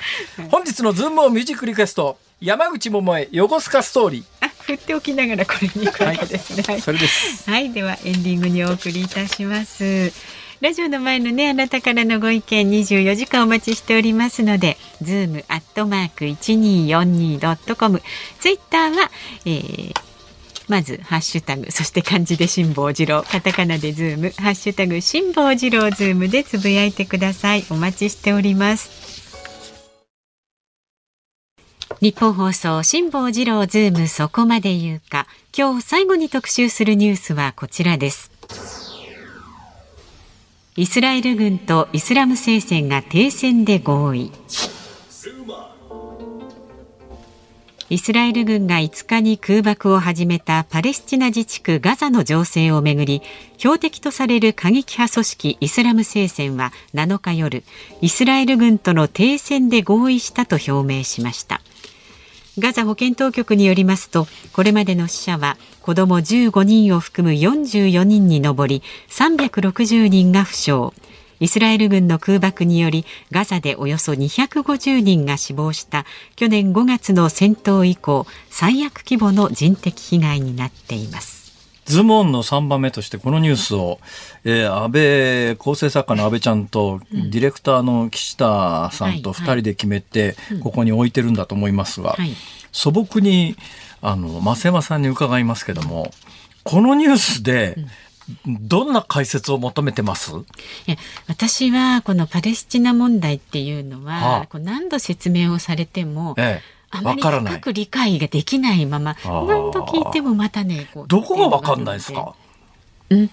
[0.50, 4.51] 本日のズームオンミュージックリクエスト、山口百恵横須賀ストーリー。
[4.62, 6.64] あ、振っておきながらこれに行くわけですね。
[6.64, 7.50] はい、それです。
[7.50, 10.12] はい、ではエンディングにお送りいたします。
[10.62, 18.02] ラジオの前のねあなたからのご意見24時間お待ちしておりますので、ズームアットマーク一二四二ドットコム、
[18.40, 19.10] ツイッターは、
[19.46, 19.94] えー
[20.68, 23.24] まずハッシュタグそして漢字で辛坊治郎。
[23.24, 27.66] カタカナでズームハッシュタグ辛坊治郎ズームでつぶやいてください。
[27.70, 29.21] お待ちしております
[32.02, 35.28] ニッポン放送辛坊治郎ズームそこまで言うか。
[35.56, 38.32] 今日最後に特集するニュースはこちらです。
[40.76, 44.32] イスラエル軍とイスラム聖戦が停戦で合意。
[47.92, 53.22] イスラエル軍が5日に空爆を始めたパレスチナ自治区ガザの情勢をめぐり
[53.58, 57.64] 標的とされる過激派組織イスラム聖戦は7日夜
[58.00, 61.62] イスラエル軍との停戦で合意したと表明しました。
[62.60, 70.92] ガザ保健当局によりますとこれまでの死者は子ども15人を含む44人に上り360人が負傷。
[71.40, 81.41] イスラエル軍の空爆によりガザでおよそ250人が死亡した去年5月の戦闘以降最悪規模の人的被害になっています。
[81.92, 84.00] ズモンの3番目としてこのニュースを、
[84.46, 84.92] えー、安
[85.50, 92.16] 倍構成作家の安倍ちゃんと、ディレクターの岸田さんと2人で決めて、ここに置いてるんだと思いますが、
[92.72, 93.58] 素朴に
[94.02, 96.12] あの増山さんに伺いますけども
[96.64, 97.76] このニュースで、
[98.48, 100.32] どんな解説を求めてます？
[101.28, 112.36] 私はこのパレスチナ問題っていうのは、はあ、何度説明をされても、ええあまり深く理解ができないまま何度聞いてもまたねどこがわかんないですか、
[113.10, 113.30] うん、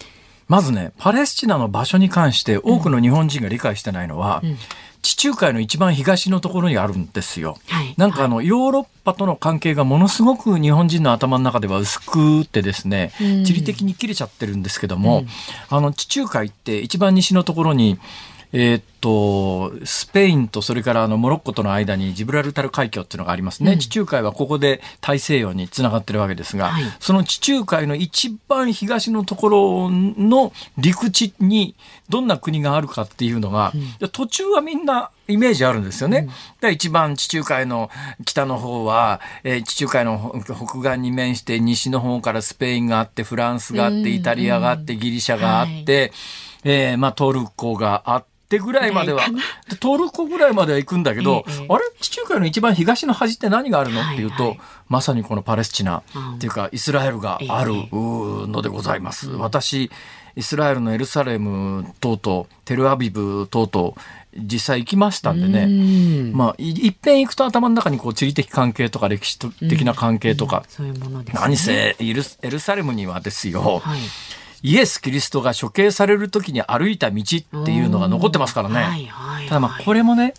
[0.46, 4.56] まずねパレスチナの場所に関して多くの日本人が理解してないのは、うん。
[5.00, 7.56] 地中海の一番東のところにあるんですよ。
[7.68, 15.28] はい、なんかあの、ヨーロッパとの関係がものすごく日本人の頭の中では薄くてですね、地理的に切れちゃってるんですけども、うん、
[15.70, 17.98] あの地中海って一番西のところに
[18.52, 23.72] えー、っと、スペインとそれからあのモロッコとの間にジブラルタル海峡っていうのがありますね。
[23.72, 31.74] うん、地中海はここで大西洋につながってるわけですが、はい、その地中海の一番東のところの陸地に
[32.08, 36.28] どんな国があるかっていうのが、うん、途中はみんなイメージあるんですよね。
[36.62, 37.90] うん、一番地中海の
[38.24, 46.10] 北の方は、えー、地中海の北岸に面して西の方からスペインがあってフランスがあってイタリアがあってギリシャがあって、はい、
[46.64, 49.20] えー、まあ、トルコがあって、ってぐらいまでは、
[49.78, 51.84] トルコぐらいまでは行くんだけど、ええ、あれ？
[52.00, 54.00] 地中海の一番東の端って何があるの？
[54.00, 56.02] っていうと、はいはい、まさにこのパレスチナっ
[56.38, 59.28] ていうか、イスラエルがあるのでございます。
[59.28, 59.90] 私、
[60.34, 63.92] イスラエルのエルサレム等々、テルアビブ等々、
[64.34, 70.64] 実際行きましたんでね、まあ、いっぺん行くと頭の中にこう地理的関係とか歴史的な関係とか、
[71.34, 74.00] 何せエルサレムにはですよ、はい
[74.62, 79.10] イエス・キリストが処刑される時に歩いた道っていうのが残ってますからね。
[79.48, 80.34] ただまあこれもね、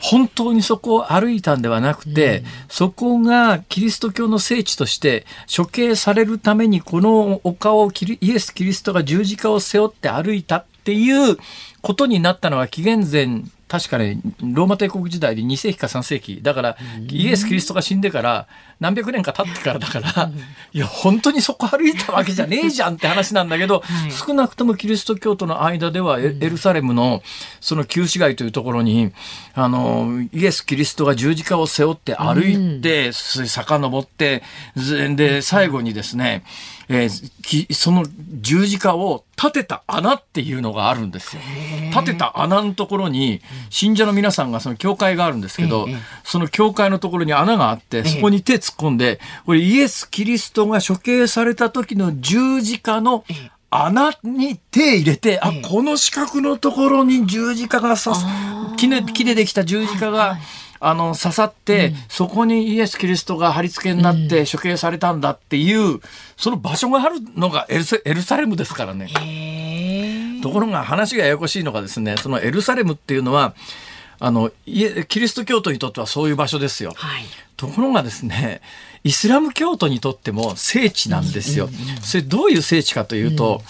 [0.00, 11.36] 本当にそこを歩いたんではなくて、うん、そこがキリスト教の聖地として処刑されるためにこの丘をイエス・キリストが十字架を背負って歩いたっていう
[11.82, 16.40] ことになったのは紀元前確かね、ローマ帝国時代で2世紀か3世紀。
[16.42, 16.76] だから、
[17.08, 18.46] イエス・キリストが死んでから、
[18.84, 20.30] 何百年か経ってからだから、
[20.74, 27.22] いや、本当にそこ歩いたわけじゃねえじゃんって話なんだけど、はい、少なくともキリスト教徒の間ではエ、ルサレムの、
[27.62, 29.12] その旧市街というところに、
[29.54, 34.42] あの、イエス・キリストが十字架を背負って歩いて、遡って、
[35.16, 36.44] で、最後にですね、
[36.88, 38.04] えー、その
[38.40, 41.42] 十字架を立てた穴っていうのがあるんですよ。
[41.90, 45.88] 立てた穴のところに信者の皆さんがその教会があるんですけど、
[46.24, 53.24] その教会のところに穴があってそこに手突っ込んでこれイエス・キリストが処刑された時の十字架の
[53.70, 58.14] 穴に手入れて、あ、この四角のところに十字架がさ
[58.76, 60.38] 木で木でできた十字架が、
[60.80, 66.00] あの刺さって、うん、そこにイエス・キリストが貼り付けになって処刑されたんだっていう、
[66.36, 69.08] その場所があるのがエルエルサレムですからね。
[70.42, 73.54] ところが話がややこしいのがですねそのエルサレムっていうのは
[74.24, 76.94] あのキリスト教徒にとってはそういう場所ですよ。
[76.96, 77.24] はい、
[77.58, 78.62] ところがですね
[79.02, 81.68] イスラム教徒にとっても聖地なんですよ。
[82.00, 83.60] それどういう聖地かというと、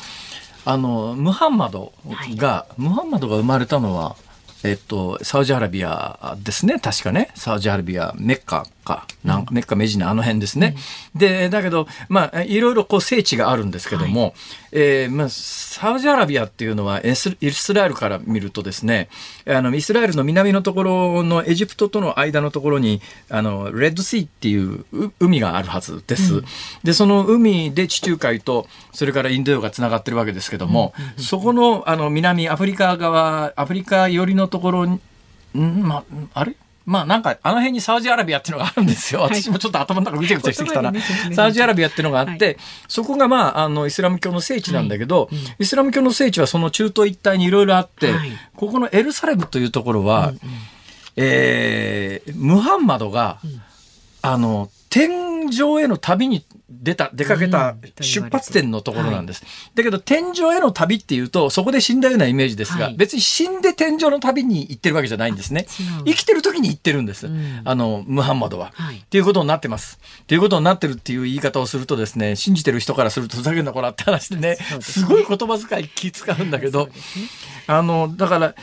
[0.65, 1.93] うん、あのムハンマド
[2.37, 4.15] が、はい、ムハンマドが生まれたのは
[4.63, 10.77] えっと、サウジアラビアですね、確かね、サウジアラビア、メッカか、なんかメッカ、メジナ、あの辺ですね。
[11.15, 14.33] うん、で、だけど、まあ、いろいろこう聖地があるんですけども、はい、
[14.73, 17.35] えー、まあ、サウジアラビアっていうのはイス
[17.75, 19.09] ラエルから見るとですね、
[19.47, 24.85] あの、イスラエルの南のところのエジプトとの間のところに、あの、レッドシーっていう
[25.19, 26.35] 海があるはずです。
[26.35, 26.45] うん、
[26.85, 35.01] で、その海で地中海と、それからインド洋がつながってるわけですけども、うん、そこの、あの、南アフリカ側、アフリカ寄りのところに、
[35.57, 35.83] ん？
[35.83, 36.05] ま
[36.35, 36.57] あ、あれ？
[36.87, 39.23] まあなんかあの辺にサウジアラビアっていうのがあるんですよ。
[39.23, 40.93] 私もちょっと頭の中ぐちゃぐちゃしてきたな。
[41.33, 42.57] サウジアラビアっていうのがあって、はい、
[42.89, 45.37] そこがまああのイスラム教の聖地なんだけど、はい。
[45.37, 50.41] うん、イスラム教の聖地はその中東一帯にいろいろあって、はい、ここのエルサレムというところは、うんうん、
[51.17, 53.63] えー、ムハンマドが、うん、
[54.23, 56.45] あの天井への旅に
[56.83, 59.45] 出た、出かけた出発点のところなんです。
[59.75, 65.67] だけど、天井への旅っていうと、そこで死んだようなイメージですが、はい、別に死んで天井の旅に行ってるわけじゃないんですね。
[66.05, 67.27] 生きてる時に行ってるんです。
[67.27, 68.73] うん、あの、ムハンマドは。
[68.75, 69.99] はい、っていうことになってます。
[70.23, 76.93] っていうことになってるっていう言い方をするとですね、信じてる人からするとふざけんなこらって話でね、すごい言葉遣い気使うんだけど、ね、
[77.67, 78.55] あの、だから、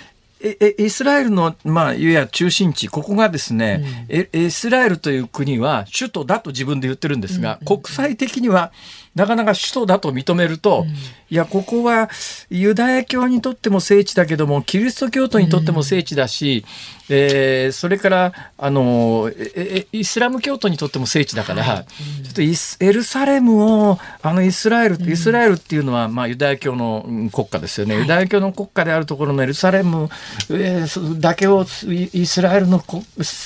[0.43, 8.71] えイスラエルの、まあ、いわゆる中心地、ここがですね、うん、イスラエルという国は首都だと自分で言ってるんですが、国際的には
[9.13, 10.93] なかなか首都だと認めると、うん、い
[11.29, 12.09] や、ここは
[12.49, 16.63] ユダヤ教にとっても聖地だけども、キリスト教徒にとっても聖地だし、
[17.09, 27.97] うん、えー、それから、あの、えイスラム教徒にとっても聖地だから、はい、ちょっとイスエルサレムを、あのイスラエル、イスラエルっていうのは、まあ、ユダヤ教の国家ですよね。
[27.97, 30.07] ユダヤ教の国家であるところのエルサレム、
[30.49, 31.65] えー、だけを
[32.13, 32.81] イスラエルの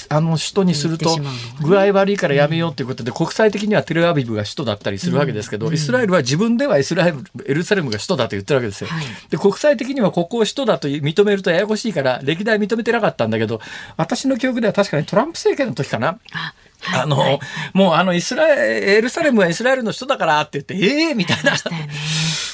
[0.09, 1.17] あの首都にすると、
[1.63, 8.89] 具合悪いからやめようということで、国際的にはテルアビブが首都だったりするわけですけど、イスラエルは自分ではイスラエル、エルサレムが首都だと言ってるわけですよ。
[8.89, 13.61] はい、で、国際的にはここを首都だと認めるとややこしいから、歴代認めてなかったんだけど、
[13.97, 16.19] 私の記憶では確かにトランプ政権の時かな。
[16.33, 16.53] あ
[16.93, 17.39] あの、はい、
[17.73, 21.57] もうあのイスラエルサレムはイスラエルの人だからって言って、ええー、みたいな、ね、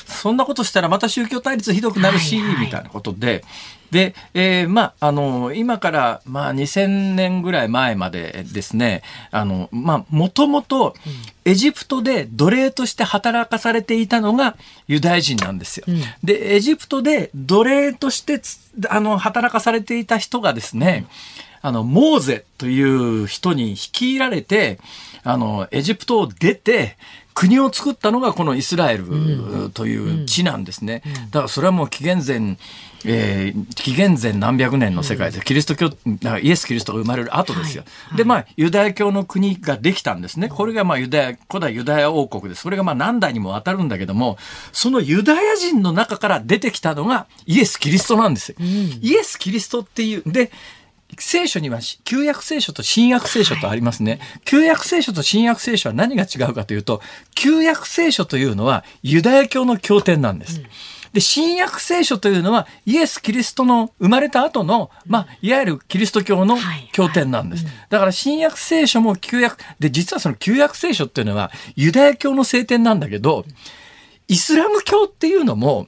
[0.06, 3.44] そんなことしたらまた宗教対立ひどくなるし、はいはい、みたいなことで、
[3.92, 10.96] で、えー、まあ、あの、今から、まあ、2000年ぐらい前までですね、あの、まあ、もともと、
[11.44, 14.56] エジプトで奴隷として働かされていたのが
[14.88, 15.86] ユダヤ人なんですよ。
[15.88, 18.42] うん、で、エジプトで奴隷として、
[18.90, 21.06] あの、働かされていた人がですね、
[21.62, 24.80] あの、モーゼという人に率いられて、
[25.24, 26.98] あの、エジプトを出て、
[27.34, 31.02] 国を作ったのがこのイスラエルという地なんですね。
[31.32, 32.58] だからそれはもう紀元前
[33.06, 35.90] えー、紀元前何百年の世界でキリスト教
[36.42, 37.84] イエス・キリストが生まれる後ですよ。
[37.84, 40.50] はいはい、でまあユダヤ教の国ができたんですね。
[40.50, 42.62] これがまあユダヤ古代ユダヤ王国です。
[42.62, 44.38] それがまあ何代にもわたるんだけども
[44.72, 48.56] そのユダヤ人の中から出てきたのがイエス・キリストなんですよ。
[48.60, 48.68] うん、
[49.02, 50.52] イエス・キリストっていうで
[51.20, 57.02] 聖書には旧約聖書と新約聖書とありますね、はい、旧約聖書と新約聖書は何が違うかというと
[57.36, 60.60] 旧約聖書というのはユダヤ教の経典なんです。
[60.60, 60.66] うん
[61.14, 66.58] で、新約聖書というのはイエス・キリストの生まれた後の、まあ、いわゆるキリスト教の
[66.94, 67.66] 経典なんです。
[67.90, 73.46] だから新約聖書も旧約、で、実はその旧約聖書っていうのはユダヤ教の聖典なんだけど、
[74.28, 75.88] イスラム教っていうのも、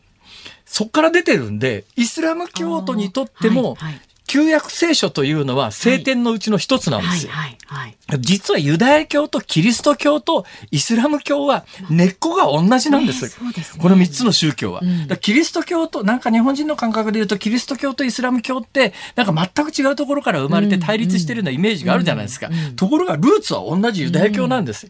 [0.66, 3.78] そこから出てるんで、イスラム教徒にとっても、
[4.34, 7.32] 旧約聖書というのは聖典のうちの一つなんですよ。
[8.18, 13.26] 実はユダヤ教とキリスト教とイスラム教は根っこが同じなんです。
[13.26, 14.82] ね、この三つの宗教は。
[14.82, 22.50] うん、キリスト教と、なんか日本人の感覚で言うとキリスト教とイスラム教ってなんか全く違うところから生まれて対立してるようなイメージがあるじゃないですか。
[22.76, 24.88] ところがルーツは同じユダヤ教なんです。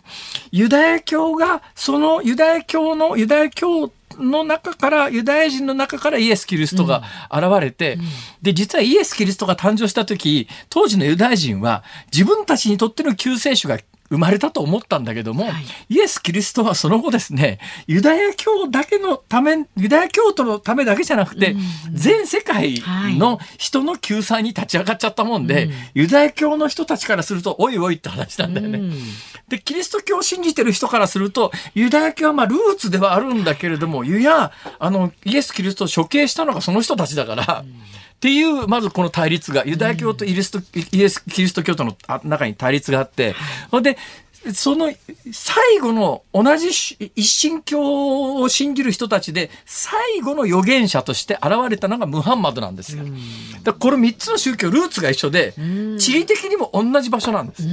[0.53, 8.07] ユダヤ教がそのユダヤ教のユダヤ教の中からユダヤ人の中からイエス・キリストが現れて、うんうん、
[8.41, 13.77] で実はイエス・キリストが誕生した時当時のユダヤ人は自分たちにとっての救世主が
[14.13, 15.53] 生まれたと思ったんだけども、はい、
[15.89, 21.59] イエス・キリストはその後ですねユダヤ教だけのためユダヤ教徒のためだけじゃなくて、うん、
[21.93, 22.81] 全世界
[23.17, 28.79] の人の救済に立ち上がっちゃったもんで、ユダヤ教の人たちからするとおいおいって話なんだよね。
[28.79, 28.91] うん。
[29.47, 40.57] で、キリスト教を信じてる人からすると、ユダヤ教はまあルーツではあるんだけれども、ゆや、あの、イエス・キリストを処刑したのがその人たちだから、うんっていう、まずこの対立が、ユダヤ教とイエス
[40.93, 43.35] イエスキリスト教との中に対立があって、
[43.69, 43.97] ほんで、
[44.53, 44.91] その
[45.31, 46.67] 最後の同じ
[47.15, 53.03] 一神教を信じる人たちで最後の預言者として現れたのがムハンマドなんですよ。
[53.63, 55.53] だこれ3つの宗教ルーツが一緒で
[55.97, 57.63] 地理的にも同じ場所なんです。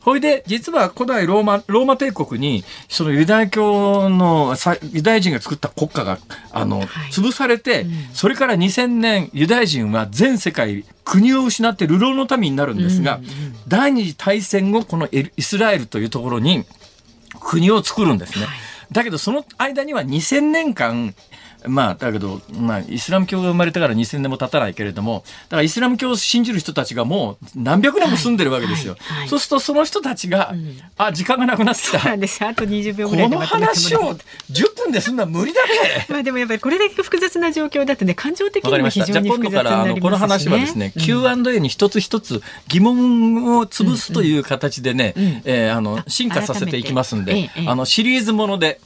[0.00, 4.54] ほいで実は古代ローマローマ帝国にそのユダヤ教の
[4.92, 6.18] ユダヤ人が作った国家が
[6.50, 13.30] あの、潰されて、それから2000年ユダヤ人は全世界国を失って流浪の民になるんですが、うんうん、
[13.68, 16.64] 第二次大戦後このイスラエルというところに
[17.40, 18.46] 国を作るんですね。
[18.46, 18.56] はい、
[18.92, 21.14] だけどその間には2000年間
[21.66, 28.94] まあ、だけど、まあ、イスラム教が生まれてから2000年も経たないけれども、だからイスラム教を信じる人たちがもう何百年も住んでるわけですよ。
[28.94, 31.98] はいはいはい、そうするとその人たちが、うん、あ、時間がなくなってた。
[31.98, 32.44] そうなんです。
[32.44, 34.16] あと20秒ぐらいでこの話を
[34.50, 36.06] 10分ですんのは無理だね。
[36.08, 48.80] まあでもやっぱりこれだけ複雑な状況だとね、感情的にも非常に複雑になりますし、ね、じゃあ今度からあのこの話はですね、うん、Q&A に一つ一つ疑問を潰すという形でね、うんうん、えー、あの進化させていきますんで、あのシリーズもので。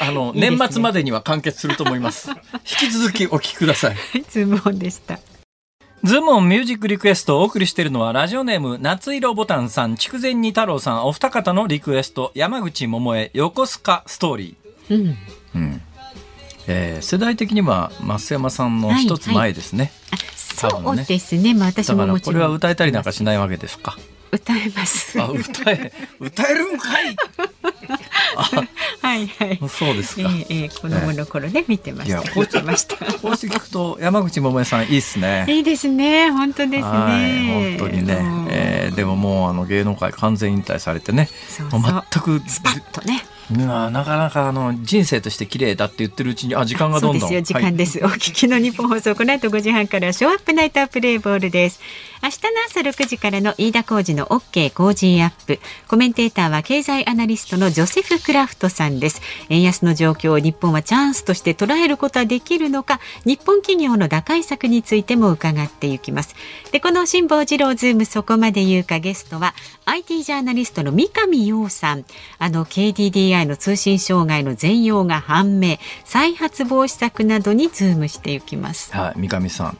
[0.00, 2.30] あの、年末までには完結すると思います。
[2.82, 3.96] 引き続きお聞きください。
[4.28, 5.18] ズームオンでした。
[6.04, 14.94] ズームオンミュージックリクエストをお送りしているのは、ラジオネーム、夏色ボタンさん、筑前煮太郎さん、お二方のリクエスト、山口百恵、横須賀ストーリー。
[14.94, 15.18] うん。
[15.56, 15.82] うん。
[16.68, 19.90] えー、世代的には増山さんの一つ前ですね。
[20.10, 21.54] はいはい、そうですね。
[21.54, 22.34] まあ私ももちろん。
[22.34, 23.96] これは歌えたりなんかしないわけですか。
[24.30, 25.20] 歌えます。
[25.20, 27.16] あ、歌え、歌えるんかい。
[29.00, 29.60] はいはい。
[29.68, 30.22] そうですか。
[30.22, 32.20] えー、えー、子供の頃ね、見てました。
[32.32, 32.96] こうました。
[32.96, 35.46] こうして聞くと、山口百恵さん、いいですね。
[35.48, 36.30] いいですね。
[36.30, 37.78] 本当ですね。
[37.78, 38.18] 本当にね。
[38.50, 41.28] えー、でももう、あの芸能界完全引退されてね。
[41.48, 42.42] そうそう全く。
[42.46, 43.24] スパッとね。
[43.50, 47.20] なかなかあの人生として綺麗だって言ってるうちにあ時間がどんどん。
[47.20, 51.80] そうですよ時間です、はい、お聞きのニッポン放送この後5時半からショウアップナイタープレイボールです。
[52.20, 55.60] 明日の朝6時からの飯田浩二の OK 工事アップ。
[55.86, 59.22] コメンテーターは経済アナリストのジョセフ・クラフトさんです。
[59.48, 66.34] 円安の状況を日本はチャンスとして捉えることはできるのか日本企業の打開策についても伺っていきます。
[66.72, 72.04] でこの辛坊治郎ズームそこまで言うかゲストは IT ジャーナリストの三上洋さん。
[72.38, 78.92] あの KDDI の通信障害の全容が判明再発防止策などにズームしていきます。
[78.96, 79.78] はい三上さん。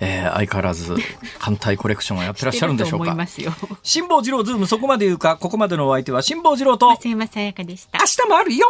[0.00, 0.94] えー、相変わらず
[1.40, 3.16] 艦隊コレクションをやってらっしゃるんでしょうか？
[3.82, 6.88] 辛坊治郎ズームそこまで言うかここまでのお相手は辛坊治郎と。
[6.90, 7.98] 増山さやかでした。
[7.98, 8.64] 明日もあるよ